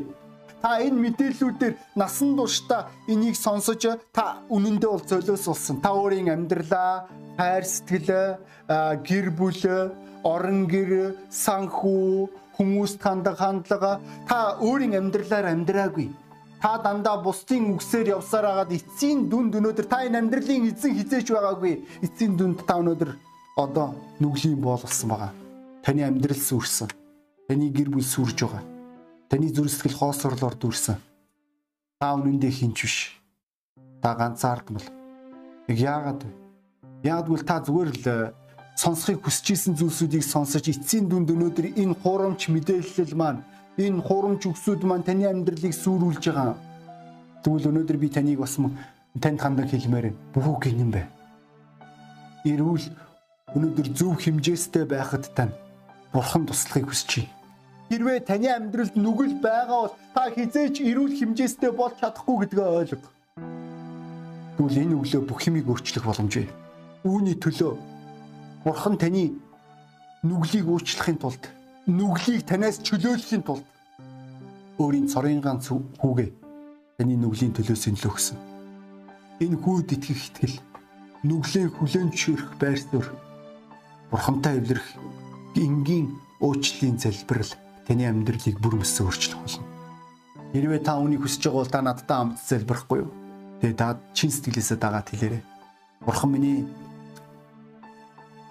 Та 0.60 0.84
энэ 0.84 1.16
мэдээллүүдээр 1.16 1.74
насан 1.96 2.36
туршдаа 2.36 2.92
энийг 3.08 3.40
сонсож 3.40 3.80
та 4.12 4.44
үнэндээ 4.52 4.92
бол 4.92 5.04
золиос 5.08 5.48
болсон. 5.48 5.80
Та 5.80 5.96
өөрийн 5.96 6.36
амьдралаа, 6.36 7.08
хайр 7.40 7.64
сэтгэлээ, 7.64 8.28
гэр 9.08 9.28
бүл, 9.32 9.56
орон 10.24 10.68
гэр, 10.68 11.16
санхүү, 11.30 12.30
хүмүүст 12.58 13.00
хандаг 13.02 13.38
хандлага 13.40 14.00
та 14.28 14.58
өөрийн 14.60 14.98
амьдралаар 15.00 15.52
амьдраагүй. 15.54 16.10
Та 16.60 16.78
дандаа 16.84 17.24
бусдын 17.24 17.80
үгсээр 17.80 18.20
явсаар 18.20 18.52
агаад 18.52 18.76
эцсийн 18.76 19.30
дүнд 19.32 19.56
өнөөдөр 19.56 19.88
та 19.88 20.04
энэ 20.04 20.20
амьдралын 20.20 20.68
эзэн 20.68 20.98
хизээч 20.98 21.32
байгаагүй. 21.32 22.04
Эцсийн 22.04 22.36
дүнд 22.36 22.68
та 22.68 22.84
өнөөдөр 22.84 23.16
одоо 23.56 23.96
нүглийн 24.20 24.60
боол 24.60 24.84
болсон 24.84 25.08
байгаа. 25.08 25.32
Таны 25.84 26.04
амьдрал 26.04 26.36
сүрсэн. 26.36 26.92
Таны 27.48 27.72
гэр 27.72 27.88
бүл 27.96 28.04
сүрж 28.04 28.44
байгаа 28.44 28.64
Таны 29.30 29.46
зүрх 29.54 29.70
сэтгэл 29.70 29.94
хоосорлоор 29.94 30.58
дүүрсэн. 30.58 30.98
Та 32.02 32.18
үнэндээ 32.18 32.50
хинч 32.50 32.82
биш. 32.82 32.98
Та 34.02 34.18
ганцаардмал. 34.18 34.82
Яг 35.70 35.78
яагаад 35.78 36.26
вэ? 36.26 36.34
Яагадгүй 37.06 37.38
та 37.46 37.62
зүгээр 37.62 37.90
л 37.94 38.34
сонсхийг 38.80 39.20
хүсэж 39.28 39.48
исэн 39.52 39.74
зүйлсүүдийг 39.76 40.24
сонсож 40.24 40.64
эцсийн 40.72 41.12
дүнд 41.12 41.28
өнөөдөр 41.36 41.76
энэ 41.76 42.00
хуурамч 42.00 42.48
мэдээлэл 42.48 43.12
маань 43.20 43.44
энэ 43.76 44.00
хуурамч 44.08 44.48
өгсүүд 44.48 44.88
маань 44.88 45.04
таны 45.04 45.28
амьдралыг 45.28 45.76
сүрүүлж 45.76 46.24
байгаа. 46.32 46.56
Тэгвэл 47.44 47.70
өнөөдөр 47.76 47.98
би 48.00 48.08
таныг 48.08 48.40
бас 48.40 48.56
танд 49.20 49.40
хандан 49.44 49.68
хэлмээр 49.68 50.16
бүхүү 50.32 50.56
гинэн 50.64 50.92
бэ. 50.96 51.04
Ирүүл 52.48 52.86
өнөөдөр 53.52 53.88
зөв 54.00 54.16
хэмжээстэй 54.16 54.88
байхад 54.88 55.28
тань 55.36 55.52
бурхан 56.16 56.48
туслахыг 56.48 56.88
байна. 56.88 57.28
Хэрвээ 57.92 58.20
таны 58.24 58.48
амьдралд 58.48 58.96
нүгэл 58.96 59.44
байгаа 59.44 59.92
бол 59.92 59.96
та 60.16 60.32
хизээч 60.32 60.80
эрүүл 60.88 61.20
хэмжээстэй 61.20 61.72
болж 61.76 62.00
чадахгүй 62.00 62.48
гэдгээ 62.48 62.70
ойлго. 62.80 63.08
Тэгвэл 64.56 64.82
энэ 64.88 64.96
өглөө 64.96 65.22
бүх 65.28 65.44
юмыг 65.52 65.68
өөрчлөх 65.68 66.06
боломжтой. 66.08 66.48
Үүний 67.04 67.36
төлөө 67.36 67.99
Бурхан 68.64 68.98
таны 69.00 69.32
нүглийг 70.24 70.68
өөрчлөхийн 70.68 71.20
тулд 71.20 71.44
нүглийг 71.88 72.44
танаас 72.44 72.84
чөлөөлөхийн 72.84 73.44
тулд 73.48 73.64
өөрийн 74.80 75.08
цорын 75.08 75.40
ганц 75.40 75.72
хүүгээ 75.72 76.30
таны 77.00 77.16
нүглийн 77.16 77.56
төлөө 77.56 77.78
сэнлөө 77.80 78.12
өгсөн. 78.12 78.38
Энэ 79.40 79.60
хүүд 79.64 79.96
итгэх 79.96 80.22
итгэл 80.28 80.58
нүглийн 81.24 81.72
хүлэн 81.72 82.12
зөвшөөрөх 82.12 82.52
байр 82.60 82.80
суурь 82.80 83.12
Бурхантай 84.12 84.60
эвлэрэх 84.60 84.88
энгийн 85.56 86.12
уучлалын 86.44 86.98
залбирал 87.00 87.54
таны 87.88 88.04
амьдралыг 88.12 88.58
бүр 88.60 88.84
өссөн 88.84 89.08
өөрчлөх 89.08 89.40
болно. 89.40 89.64
Хэрвээ 90.52 90.82
та 90.84 90.98
үнийг 91.00 91.24
хүсэж 91.24 91.48
байгаа 91.48 91.62
бол 91.62 91.72
та 91.72 91.82
надтай 91.86 92.18
хамт 92.18 92.40
залбирахгүй 92.42 93.00
юу? 93.06 93.12
Тэгээ 93.62 93.78
та 93.78 94.00
чин 94.18 94.32
сэтгэлээсээ 94.34 94.78
дагаад 94.82 95.08
хэлээрэй. 95.14 95.44
Бурхан 96.04 96.30
минь 96.34 96.68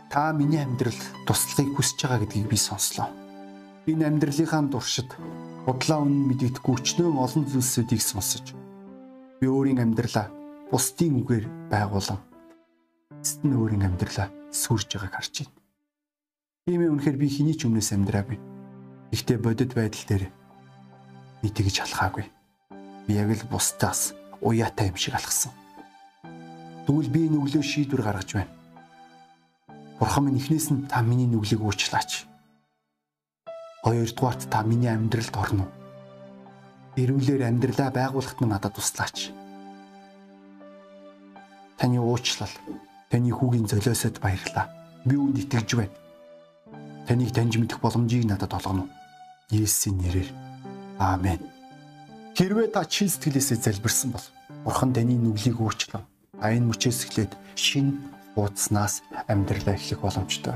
та 0.08 0.32
миний 0.32 0.64
амьдралд 0.64 1.02
туслахыг 1.28 1.76
хүсэж 1.76 1.98
байгаа 2.00 2.20
гэдгийг 2.24 2.48
би 2.48 2.56
сонслоо. 2.56 3.12
Энэ 3.84 4.08
амьдралынхаа 4.08 4.64
туршид 4.72 5.10
бодлоо 5.68 6.00
үнэн 6.04 6.32
мэдэгдэхгүй 6.32 6.74
өчнөө 6.80 7.12
олон 7.12 7.44
зүйлсүүдийг 7.44 8.00
сонсож 8.00 8.56
би 9.40 9.46
өөрийн 9.46 9.84
амьдралаа 9.84 10.32
бусдын 10.72 11.20
үгээр 11.20 11.44
байгуулан 11.68 12.20
эцэст 13.20 13.44
нь 13.44 13.52
өөрийн 13.52 13.84
амьдралаа 13.84 14.32
сүрж 14.48 14.96
байгааг 14.96 15.12
харж 15.12 15.34
байна. 15.44 15.56
Тийм 16.64 16.80
ээ 16.84 16.92
үнэхээр 16.92 17.16
би 17.20 17.28
хэний 17.28 17.56
ч 17.56 17.68
өмнөөс 17.68 17.90
амьдраагүй. 17.92 18.38
Гэхдээ 19.12 19.38
бодит 19.44 19.72
байдал 19.76 20.04
дээр 20.08 20.24
би 21.44 21.48
тэгж 21.52 21.76
алхаагүй. 21.84 22.26
Би 23.04 23.12
яг 23.12 23.28
л 23.32 23.48
бусдаас 23.52 24.16
уяатай 24.40 24.88
юм 24.88 24.96
шиг 24.96 25.16
алхсан. 25.16 25.52
Тэгвэл 26.84 27.12
би 27.12 27.28
энэ 27.28 27.40
өглөө 27.40 27.64
шийдвэр 27.64 28.04
гаргаж 28.04 28.30
байна. 28.36 28.57
Бурхан 29.98 30.30
минь 30.30 30.38
эхнээс 30.38 30.70
нь 30.70 30.86
та 30.86 31.02
миний 31.02 31.26
нүглийг 31.26 31.58
уучлаач. 31.58 32.26
Хоёрдугаарт 33.82 34.46
та 34.46 34.62
миний 34.62 34.86
амьдралд 34.86 35.34
орно. 35.34 35.66
Эрүүлэр 36.94 37.42
амьдралаа 37.42 37.90
байгуулахад 37.90 38.38
минь 38.38 38.54
надад 38.54 38.78
туслаач. 38.78 39.34
Таны 41.78 41.98
уучлал, 41.98 42.50
таны 43.10 43.30
хүүгийн 43.34 43.66
золиосод 43.66 44.22
баярлаа. 44.22 44.70
Би 45.02 45.18
үүнд 45.18 45.38
итгэж 45.42 45.74
байна. 45.74 45.94
Таныг 47.06 47.34
таньж 47.34 47.58
мэдэх 47.58 47.82
боломжийг 47.82 48.26
надад 48.26 48.54
олгоно. 48.54 48.86
Есүсийн 49.50 49.98
нэрээр. 49.98 50.30
Аамен. 50.98 51.42
Хэрвээ 52.38 52.70
та 52.70 52.84
чин 52.86 53.10
сэтгэлээсээ 53.10 53.58
залбирсан 53.66 54.14
бол 54.14 54.26
Бурхан 54.62 54.94
таны 54.94 55.18
нүглийг 55.18 55.58
өөрчлөв. 55.58 56.02
А 56.38 56.54
энэ 56.54 56.70
мөчөөс 56.70 57.02
эхлээд 58.38 58.58
шин 58.58 58.78
ууцнаас 58.78 59.02
амьдралаа 59.26 59.74
эхлэх 59.74 60.00
боломжтой. 60.00 60.54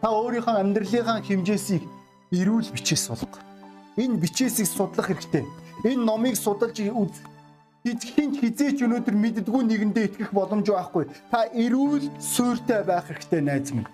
Та 0.00 0.08
өөрийнхөө 0.10 0.58
амьдралынхаа 0.58 1.22
хэмжээсийг 1.22 1.82
эрүүл 2.32 2.70
бичээс 2.74 3.06
сулга. 3.06 3.38
Энэ 3.96 4.18
бичээсийг 4.18 4.66
судлах 4.66 5.06
хэрэгтэй. 5.06 5.46
Энэ 5.84 6.04
номыг 6.04 6.36
судалж 6.36 6.78
үз 6.78 8.02
хин 8.02 8.34
хизээч 8.34 8.82
өнөөдөр 8.82 9.14
мэддгүү 9.14 9.62
нэгэндээ 9.62 10.04
итгэх 10.10 10.30
боломж 10.34 10.66
байхгүй. 10.66 11.06
Та 11.30 11.46
эрүүл 11.54 12.10
суйртай 12.20 12.82
байх 12.84 13.06
хэрэгтэй 13.06 13.40
найз 13.42 13.72
минь. 13.72 13.86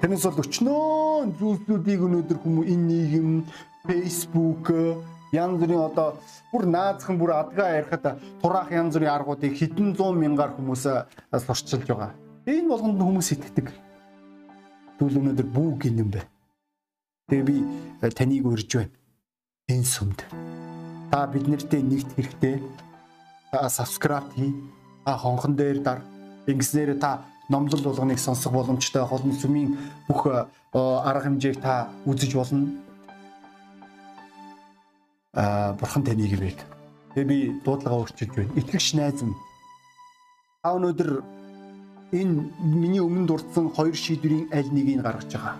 Тэрнээс 0.00 0.24
бол 0.26 0.42
өчнөө 0.42 1.38
зүйлсүүдийг 1.38 2.00
өнөөдөр 2.02 2.38
хүмүүс 2.42 2.68
энэ 2.72 2.86
нийгэм, 2.90 3.30
Facebook 3.86 4.66
янз 5.32 5.60
бүрийн 5.60 5.80
одоо 5.80 6.20
бүр 6.52 6.66
наазхан 6.68 7.18
бүр 7.18 7.32
адгаа 7.32 7.68
ярихад 7.80 8.20
тураах 8.42 8.70
янз 8.70 8.94
бүрийн 8.94 9.14
аргуудыг 9.16 9.56
хэдэн 9.56 9.96
зуун 9.96 10.20
мянгаар 10.20 10.52
хүмүүс 10.56 10.84
сурчилж 11.32 11.88
байгаа. 11.88 12.12
Энэ 12.46 12.68
болгонд 12.68 13.00
хүмүүс 13.00 13.32
итгэдэг. 13.32 13.72
Тэгвэл 14.98 15.18
өнөөдөр 15.20 15.48
бүү 15.56 15.70
гинэн 15.82 16.10
бэ. 16.12 16.22
Тэгээ 17.32 17.46
би 17.48 17.56
таныг 18.12 18.46
урьж 18.46 18.70
байна. 18.76 18.92
Энэ 19.72 19.88
сүмд. 19.88 20.20
Та 21.10 21.26
бид 21.32 21.48
нартэй 21.48 21.82
нэгт 21.82 22.12
хэрэгтэй. 22.12 22.60
Та 23.52 23.68
subscribe 23.72 24.28
хий. 24.36 24.52
Та 25.04 25.16
хонхон 25.16 25.56
дээр 25.56 25.80
дар. 25.80 26.04
Ингэснээр 26.46 27.00
та 27.00 27.24
номлол 27.48 27.82
болгоныг 27.82 28.18
сонсох 28.18 28.52
боломжтой 28.52 29.06
холны 29.06 29.32
сүмийн 29.32 29.76
бүх 30.08 30.26
э, 30.26 30.44
арга 30.74 31.24
хэмжээг 31.24 31.60
та 31.60 31.88
үзэж 32.04 32.34
болно. 32.34 32.91
Бурхан 35.32 36.04
таныг 36.04 36.32
ивэт. 36.32 36.60
Тэгээ 37.16 37.24
би 37.24 37.38
дуудлагаа 37.64 38.04
өөрчилж 38.04 38.36
байна. 38.36 38.52
Итгэгч 38.52 38.92
найз 39.00 39.24
минь. 39.24 39.36
Та 40.60 40.76
өнөөдөр 40.76 41.24
энэ 42.12 42.52
миний 42.60 43.00
өмнө 43.00 43.24
дурдсан 43.24 43.72
хоёр 43.72 43.96
шийдвэрийн 43.96 44.52
аль 44.52 44.68
нэгийг 44.68 45.00
гаргаж 45.00 45.32
байгаа. 45.32 45.56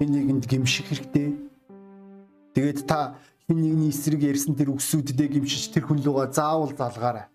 Энэ 0.00 0.16
нэгэнд 0.16 0.48
гимших 0.48 0.88
хэрэгтэй. 0.88 1.36
Тэгээд 2.56 2.88
та 2.88 3.20
хин 3.44 3.60
нэгний 3.60 3.92
эсрэг 3.92 4.24
ярьсан 4.24 4.56
тэр 4.56 4.72
үгсүүдэд 4.72 5.20
гимшиж 5.28 5.68
тэр 5.76 5.84
хүн 5.92 6.00
лугаа 6.00 6.32
заавал 6.32 6.72
залгаарай. 6.72 7.28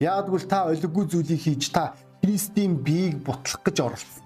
Яагтвэл 0.00 0.48
та 0.48 0.64
олиггүй 0.72 1.04
зүйлийг 1.12 1.44
хийж 1.44 1.68
та 1.76 1.92
Христийн 2.24 2.80
биеийг 2.80 3.20
бутлах 3.20 3.60
гэж 3.60 3.84
оролцсон. 3.84 4.24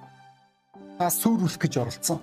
Та 1.02 1.10
сүрүүлэх 1.10 1.58
гэж 1.58 1.74
оролцсон. 1.82 2.22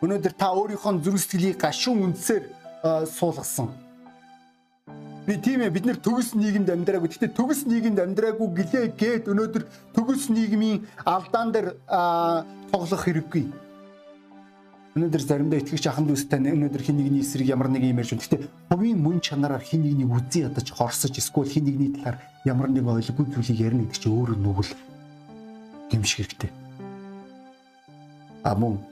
Өнөөдөр 0.00 0.32
та 0.32 0.56
өөрийнхөө 0.56 1.04
зүрх 1.04 1.20
сэтгэлийг 1.20 1.60
гашуун 1.60 2.16
үндсээр 2.16 2.59
суулгасан. 2.82 3.68
Би 5.26 5.36
тийм 5.36 5.60
ээ 5.62 5.70
бид 5.70 5.86
нэр 5.86 5.98
төгс 6.00 6.34
нийгэмд 6.34 6.70
амьдраагүй. 6.74 7.08
Гэхдээ 7.12 7.36
төгс 7.36 7.68
нийгэмд 7.68 7.98
амьдраагүй 8.02 8.48
гэлээ 8.56 8.86
гээд 8.96 9.24
өнөөдөр 9.30 9.64
төгс 9.94 10.32
нийгмийн 10.32 10.88
алдаан 11.04 11.52
дээр 11.52 11.76
тоглох 12.72 13.04
хэрэггүй. 13.04 13.44
Өнөөдөр 14.96 15.22
заримдаа 15.22 15.62
итгэгч 15.62 15.86
ахын 15.86 16.08
дүүстэй 16.10 16.50
өнөөдөр 16.50 16.82
хин 16.82 16.98
нэгний 16.98 17.22
эсрэг 17.22 17.46
ямар 17.46 17.70
нэг 17.70 17.86
юм 17.86 18.02
ярьж 18.02 18.10
байна. 18.10 18.26
Гэхдээ 18.26 18.40
хувийн 18.74 18.98
мөн 18.98 19.22
чанараар 19.22 19.62
хин 19.62 19.86
нэгнийг 19.86 20.10
үзий 20.10 20.42
ядаж 20.42 20.66
хорсож 20.74 21.14
эсвэл 21.14 21.46
хин 21.46 21.68
нэгний 21.68 21.94
талаар 21.94 22.18
ямар 22.42 22.74
нэг 22.74 22.82
ойлггүй 22.82 23.30
зүйлийг 23.30 23.60
ярина 23.60 23.86
гэдэг 23.86 24.02
чинь 24.02 24.16
өөрөө 24.18 24.38
нүгэл 24.42 24.72
гимших 25.94 26.26
хэрэгтэй. 26.26 26.50
А 28.42 28.58
мөн 28.58 28.82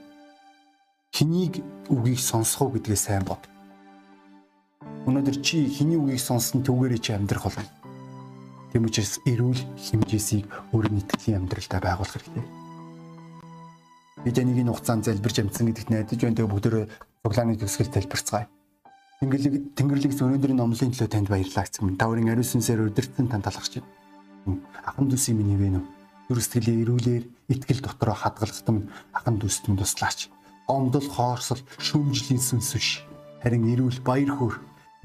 хэнийг 1.11 1.59
үгийг 1.91 2.19
сонсох 2.23 2.69
уу 2.69 2.79
гэдгээ 2.79 2.95
сайн 2.95 3.27
бод. 3.27 3.43
Өнөөдөр 4.81 5.37
чи 5.43 5.65
хэний 5.67 5.99
үгийг 5.99 6.21
сонсон 6.21 6.63
түүгээрээ 6.63 7.01
чи 7.03 7.11
амьдрах 7.13 7.49
болно. 7.49 7.69
Тийм 8.71 8.85
учраас 8.85 9.19
эрүүл 9.25 9.61
хэмжээсийг 9.75 10.45
өөрийн 10.71 11.01
итгэлийн 11.01 11.43
амьдралдаа 11.43 11.79
байгуулах 11.81 12.15
хэрэгтэй 12.15 12.59
бид 14.23 14.37
энийг 14.37 14.59
энэ 14.59 14.71
хугацаанд 14.71 15.07
залбирч 15.07 15.39
амжсан 15.39 15.71
гэдэгт 15.71 15.89
найдаж 15.89 16.19
байна. 16.19 16.35
Тэгээ 16.35 16.51
бүгдөө 16.51 16.83
цуглааны 17.23 17.55
төгсгөл 17.55 17.93
залбирцгаая. 17.93 18.47
Тэнгэрлэг 19.19 19.53
Тэнгэрлэгс 19.75 20.19
өнөөдрийн 20.19 20.59
номлын 20.59 20.91
төлөө 20.91 21.07
танд 21.11 21.27
баярлалаа 21.31 21.63
гэсэн 21.67 21.83
минь. 21.87 21.99
Та 21.99 22.07
өөрийн 22.07 22.31
ариусан 22.35 22.63
сэр 22.63 22.87
өдөртсөн 22.87 23.27
танд 23.31 23.43
талархаж 23.47 23.79
байна. 23.79 24.59
Ахан 24.83 25.07
дүүсийн 25.07 25.39
минь 25.39 25.55
хэвэн 25.55 25.79
үү? 25.79 25.85
Зүрх 26.31 26.43
сэтгэлийн 26.43 26.83
эрүүлэр 26.83 27.23
итгэл 27.51 27.83
дотроо 27.83 28.15
хадгалахтан 28.15 28.91
ахан 29.15 29.35
дүүстэн 29.39 29.75
туслаач. 29.79 30.31
Гомдол, 30.67 31.07
хоорсол, 31.07 31.63
шүүмжлийн 31.79 32.39
сүнс 32.39 32.71
биш. 32.75 33.08
Харин 33.39 33.71
эрүүл 33.71 34.03
баяр 34.03 34.35
хөөр, 34.35 34.55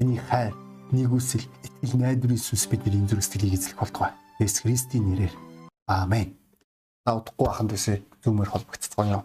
миний 0.03 0.19
хайр, 0.19 0.51
нэгүсэл, 0.91 1.47
итгэл 1.63 2.03
найдварын 2.03 2.35
сүнс 2.35 2.67
бидний 2.67 3.07
зүрх 3.07 3.23
сэтгэлийг 3.23 3.55
эзлэх 3.55 3.79
болтугай. 3.79 4.11
Есүс 4.43 4.67
Христийн 4.67 5.07
нэрээр. 5.07 5.31
Аамен. 5.87 6.35
Та 7.07 7.15
удахгүй 7.15 7.47
аханд 7.47 7.71
үсэ 7.71 8.03
зүүмээр 8.27 8.51
холбогдцгоё. 8.51 9.23